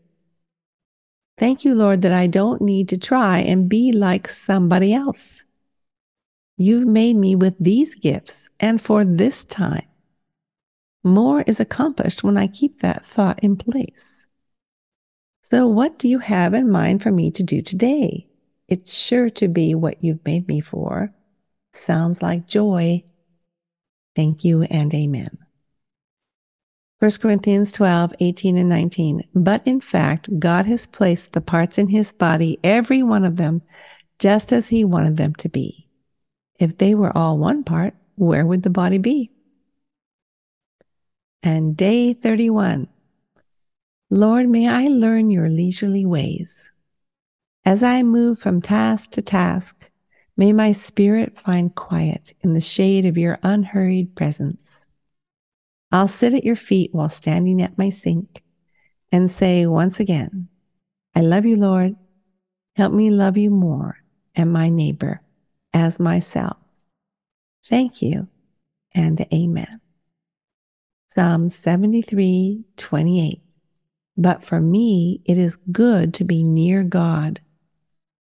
Thank 1.39 1.65
you, 1.65 1.73
Lord, 1.73 2.03
that 2.03 2.13
I 2.13 2.27
don't 2.27 2.61
need 2.61 2.89
to 2.89 2.99
try 2.99 3.39
and 3.39 3.69
be 3.69 3.93
like 3.93 4.27
somebody 4.27 4.93
else. 4.93 5.45
You've 6.57 6.89
made 6.89 7.15
me 7.15 7.37
with 7.37 7.55
these 7.61 7.95
gifts 7.95 8.51
and 8.59 8.83
for 8.83 9.05
this 9.05 9.45
time. 9.45 9.87
More 11.05 11.43
is 11.43 11.61
accomplished 11.61 12.25
when 12.25 12.37
I 12.37 12.49
keep 12.49 12.81
that 12.81 13.07
thought 13.07 13.39
in 13.41 13.55
place. 13.55 14.27
So, 15.43 15.69
what 15.69 15.97
do 15.97 16.09
you 16.09 16.19
have 16.19 16.55
in 16.55 16.69
mind 16.69 17.05
for 17.05 17.13
me 17.13 17.31
to 17.31 17.45
do 17.45 17.63
today? 17.63 18.27
It's 18.73 18.95
sure 18.95 19.29
to 19.29 19.49
be 19.49 19.75
what 19.75 20.03
you've 20.03 20.25
made 20.25 20.49
me 20.49 20.59
for. 20.59 21.13
Sounds 21.75 22.23
like 22.23 22.47
joy. 22.47 23.05
Thank 24.17 24.47
you 24.47 24.63
and 24.63 24.95
amen. 24.95 25.37
1 26.99 27.11
Corinthians 27.21 27.71
12, 27.73 28.15
18 28.19 28.57
and 28.57 28.71
19. 28.71 29.25
But 29.35 29.61
in 29.67 29.83
fact, 29.83 30.41
God 30.41 30.65
has 30.65 30.87
placed 30.87 31.35
the 31.35 31.43
parts 31.43 31.77
in 31.77 31.89
his 31.89 32.15
body, 32.15 32.59
every 32.65 33.03
one 33.03 33.27
of 33.27 33.37
them, 33.37 33.61
just 34.19 34.55
as 34.55 34.69
he 34.69 34.85
wanted 34.85 35.19
them 35.19 35.35
to 35.35 35.51
be. 35.51 35.87
If 36.59 36.79
they 36.79 36.95
were 36.95 37.15
all 37.15 37.37
one 37.37 37.65
part, 37.65 37.93
where 38.15 38.47
would 38.47 38.63
the 38.63 38.71
body 38.71 38.97
be? 38.97 39.31
And 41.43 41.77
day 41.77 42.15
31. 42.15 42.89
Lord, 44.09 44.49
may 44.49 44.67
I 44.67 44.87
learn 44.87 45.31
your 45.31 45.51
leisurely 45.51 46.07
ways. 46.07 46.72
As 47.65 47.83
I 47.83 48.03
move 48.03 48.41
from 48.41 48.61
task 48.61 49.13
to 49.13 49.23
task, 49.23 49.91
may 50.37 50.53
my 50.53 50.73
spirit 50.73 51.39
find 51.39 51.75
quiet 51.75 52.35
in 52.41 52.55
the 52.55 52.61
shade 52.61 53.07
of 53.07 53.17
your 53.17 53.39
unhurried 53.45 54.17
presence. 54.17 54.85
I'll 55.93 56.09
sit 56.09 56.35
at 56.35 56.45
your 56.45 56.57
feet 56.57 56.91
while 56.93 57.09
standing 57.09 57.63
at 57.63 57.79
my 57.79 57.89
sink 57.89 58.43
and 59.13 59.31
say 59.31 59.67
once 59.67 60.01
again, 60.01 60.49
I 61.15 61.21
love 61.21 61.47
you, 61.47 61.57
Lord. 61.57 61.95
Help 62.75 62.93
me 62.93 63.11
love 63.11 63.37
you 63.37 63.51
more 63.51 63.99
and 64.35 64.53
my 64.53 64.69
neighbor 64.69 65.21
as 65.73 66.01
myself. 66.01 66.57
Thank 67.69 68.03
you 68.03 68.29
and 68.93 69.21
amen. 69.33 69.81
Psalm 71.09 71.49
73 71.49 72.65
28. 72.77 73.41
But 74.17 74.45
for 74.45 74.61
me, 74.61 75.21
it 75.25 75.39
is 75.39 75.57
good 75.57 76.13
to 76.15 76.25
be 76.25 76.43
near 76.43 76.83
God. 76.83 77.41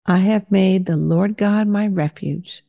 I 0.05 0.17
have 0.19 0.51
made 0.51 0.85
the 0.85 0.97
Lord 0.97 1.37
God 1.37 1.67
my 1.67 1.87
refuge, 1.87 2.63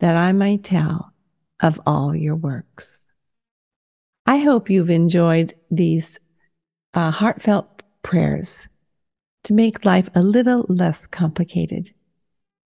that 0.00 0.16
I 0.16 0.32
may 0.32 0.56
tell 0.56 1.12
of 1.60 1.80
all 1.86 2.14
your 2.14 2.36
works. 2.36 3.02
I 4.26 4.38
hope 4.38 4.70
you've 4.70 4.90
enjoyed 4.90 5.54
these 5.70 6.18
uh, 6.94 7.10
heartfelt 7.10 7.82
prayers 8.02 8.68
to 9.44 9.52
make 9.52 9.84
life 9.84 10.08
a 10.14 10.22
little 10.22 10.64
less 10.68 11.06
complicated. 11.06 11.90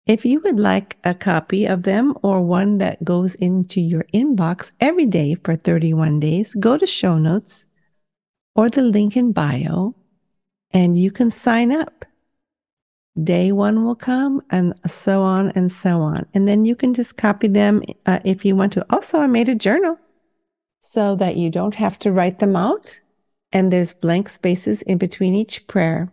If 0.06 0.24
you 0.24 0.40
would 0.40 0.58
like 0.58 0.96
a 1.04 1.14
copy 1.14 1.66
of 1.66 1.82
them 1.82 2.14
or 2.22 2.40
one 2.42 2.78
that 2.78 3.04
goes 3.04 3.34
into 3.34 3.80
your 3.80 4.04
inbox 4.14 4.72
every 4.80 5.06
day 5.06 5.37
for 5.42 5.56
31 5.56 6.20
days, 6.20 6.54
go 6.54 6.78
to 6.78 6.87
show 6.87 7.18
notes 7.18 7.66
or 8.54 8.70
the 8.70 8.82
link 8.82 9.16
in 9.16 9.32
bio 9.32 9.94
and 10.70 10.96
you 10.96 11.11
can 11.11 11.30
sign 11.30 11.72
up. 11.72 12.04
Day 13.22 13.50
one 13.52 13.85
will 13.85 13.96
come 13.96 14.42
and 14.50 14.74
so 14.87 15.22
on 15.22 15.50
and 15.50 15.72
so 15.72 16.00
on. 16.00 16.26
And 16.35 16.46
then 16.46 16.64
you 16.64 16.76
can 16.76 16.94
just 16.94 17.16
copy 17.16 17.48
them 17.48 17.83
uh, 18.07 18.20
if 18.24 18.44
you 18.44 18.54
want 18.54 18.72
to. 18.74 18.87
Also, 18.90 19.18
I 19.20 19.26
made 19.26 19.48
a 19.48 19.54
journal 19.54 19.98
so 20.78 21.16
that 21.16 21.37
you 21.37 21.50
don't 21.50 21.74
have 21.74 21.98
to 22.00 22.12
write 22.12 22.38
them 22.38 22.54
out. 22.54 23.00
And 23.50 23.72
there's 23.72 23.94
blank 23.94 24.28
spaces 24.28 24.83
in 24.83 24.98
between 24.98 25.35
each 25.35 25.66
prayer. 25.66 26.12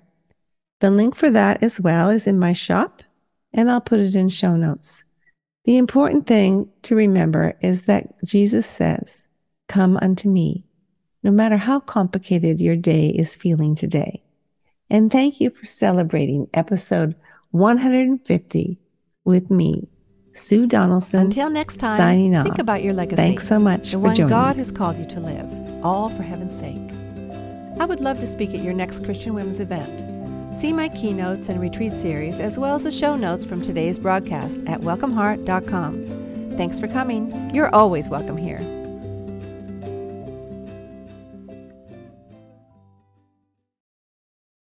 The 0.79 0.89
link 0.89 1.15
for 1.15 1.29
that 1.29 1.61
as 1.61 1.79
well 1.79 2.09
is 2.09 2.27
in 2.27 2.39
my 2.39 2.53
shop 2.53 3.03
and 3.53 3.71
I'll 3.71 3.81
put 3.81 3.99
it 3.99 4.15
in 4.15 4.29
show 4.29 4.55
notes. 4.55 5.03
The 5.63 5.77
important 5.77 6.27
thing 6.27 6.69
to 6.83 6.95
remember 6.95 7.57
is 7.61 7.85
that 7.85 8.13
Jesus 8.23 8.67
says, 8.67 9.27
Come 9.67 9.97
unto 9.97 10.29
me, 10.29 10.63
no 11.23 11.31
matter 11.31 11.57
how 11.57 11.79
complicated 11.79 12.59
your 12.59 12.75
day 12.75 13.07
is 13.07 13.35
feeling 13.35 13.73
today. 13.73 14.24
And 14.89 15.11
thank 15.11 15.41
you 15.41 15.49
for 15.49 15.65
celebrating 15.65 16.47
episode 16.53 17.15
150 17.51 18.79
with 19.23 19.49
me, 19.49 19.87
Sue 20.33 20.67
Donaldson. 20.67 21.21
Until 21.21 21.49
next 21.49 21.77
time, 21.77 21.97
signing 21.97 22.35
off. 22.35 22.43
think 22.43 22.59
about 22.59 22.83
your 22.83 22.93
legacy. 22.93 23.15
Thanks 23.15 23.47
so 23.47 23.57
much 23.57 23.91
the 23.91 23.91
for 23.93 23.99
one 23.99 24.15
joining 24.15 24.29
God 24.29 24.55
has 24.57 24.71
called 24.71 24.97
you 24.97 25.05
to 25.05 25.19
live, 25.19 25.83
all 25.83 26.09
for 26.09 26.23
heaven's 26.23 26.57
sake. 26.57 26.91
I 27.79 27.85
would 27.85 27.99
love 27.99 28.19
to 28.19 28.27
speak 28.27 28.53
at 28.53 28.63
your 28.63 28.73
next 28.73 29.03
Christian 29.03 29.33
Women's 29.33 29.59
event. 29.59 30.05
See 30.55 30.71
my 30.71 30.87
keynotes 30.89 31.49
and 31.49 31.59
retreat 31.59 31.93
series, 31.93 32.39
as 32.39 32.57
well 32.57 32.75
as 32.75 32.83
the 32.83 32.91
show 32.91 33.15
notes 33.17 33.43
from 33.43 33.61
today's 33.61 33.99
broadcast 33.99 34.59
at 34.67 34.79
welcomeheart.com. 34.81 36.55
Thanks 36.57 36.79
for 36.79 36.87
coming. 36.87 37.53
You're 37.53 37.73
always 37.75 38.07
welcome 38.07 38.37
here. 38.37 38.59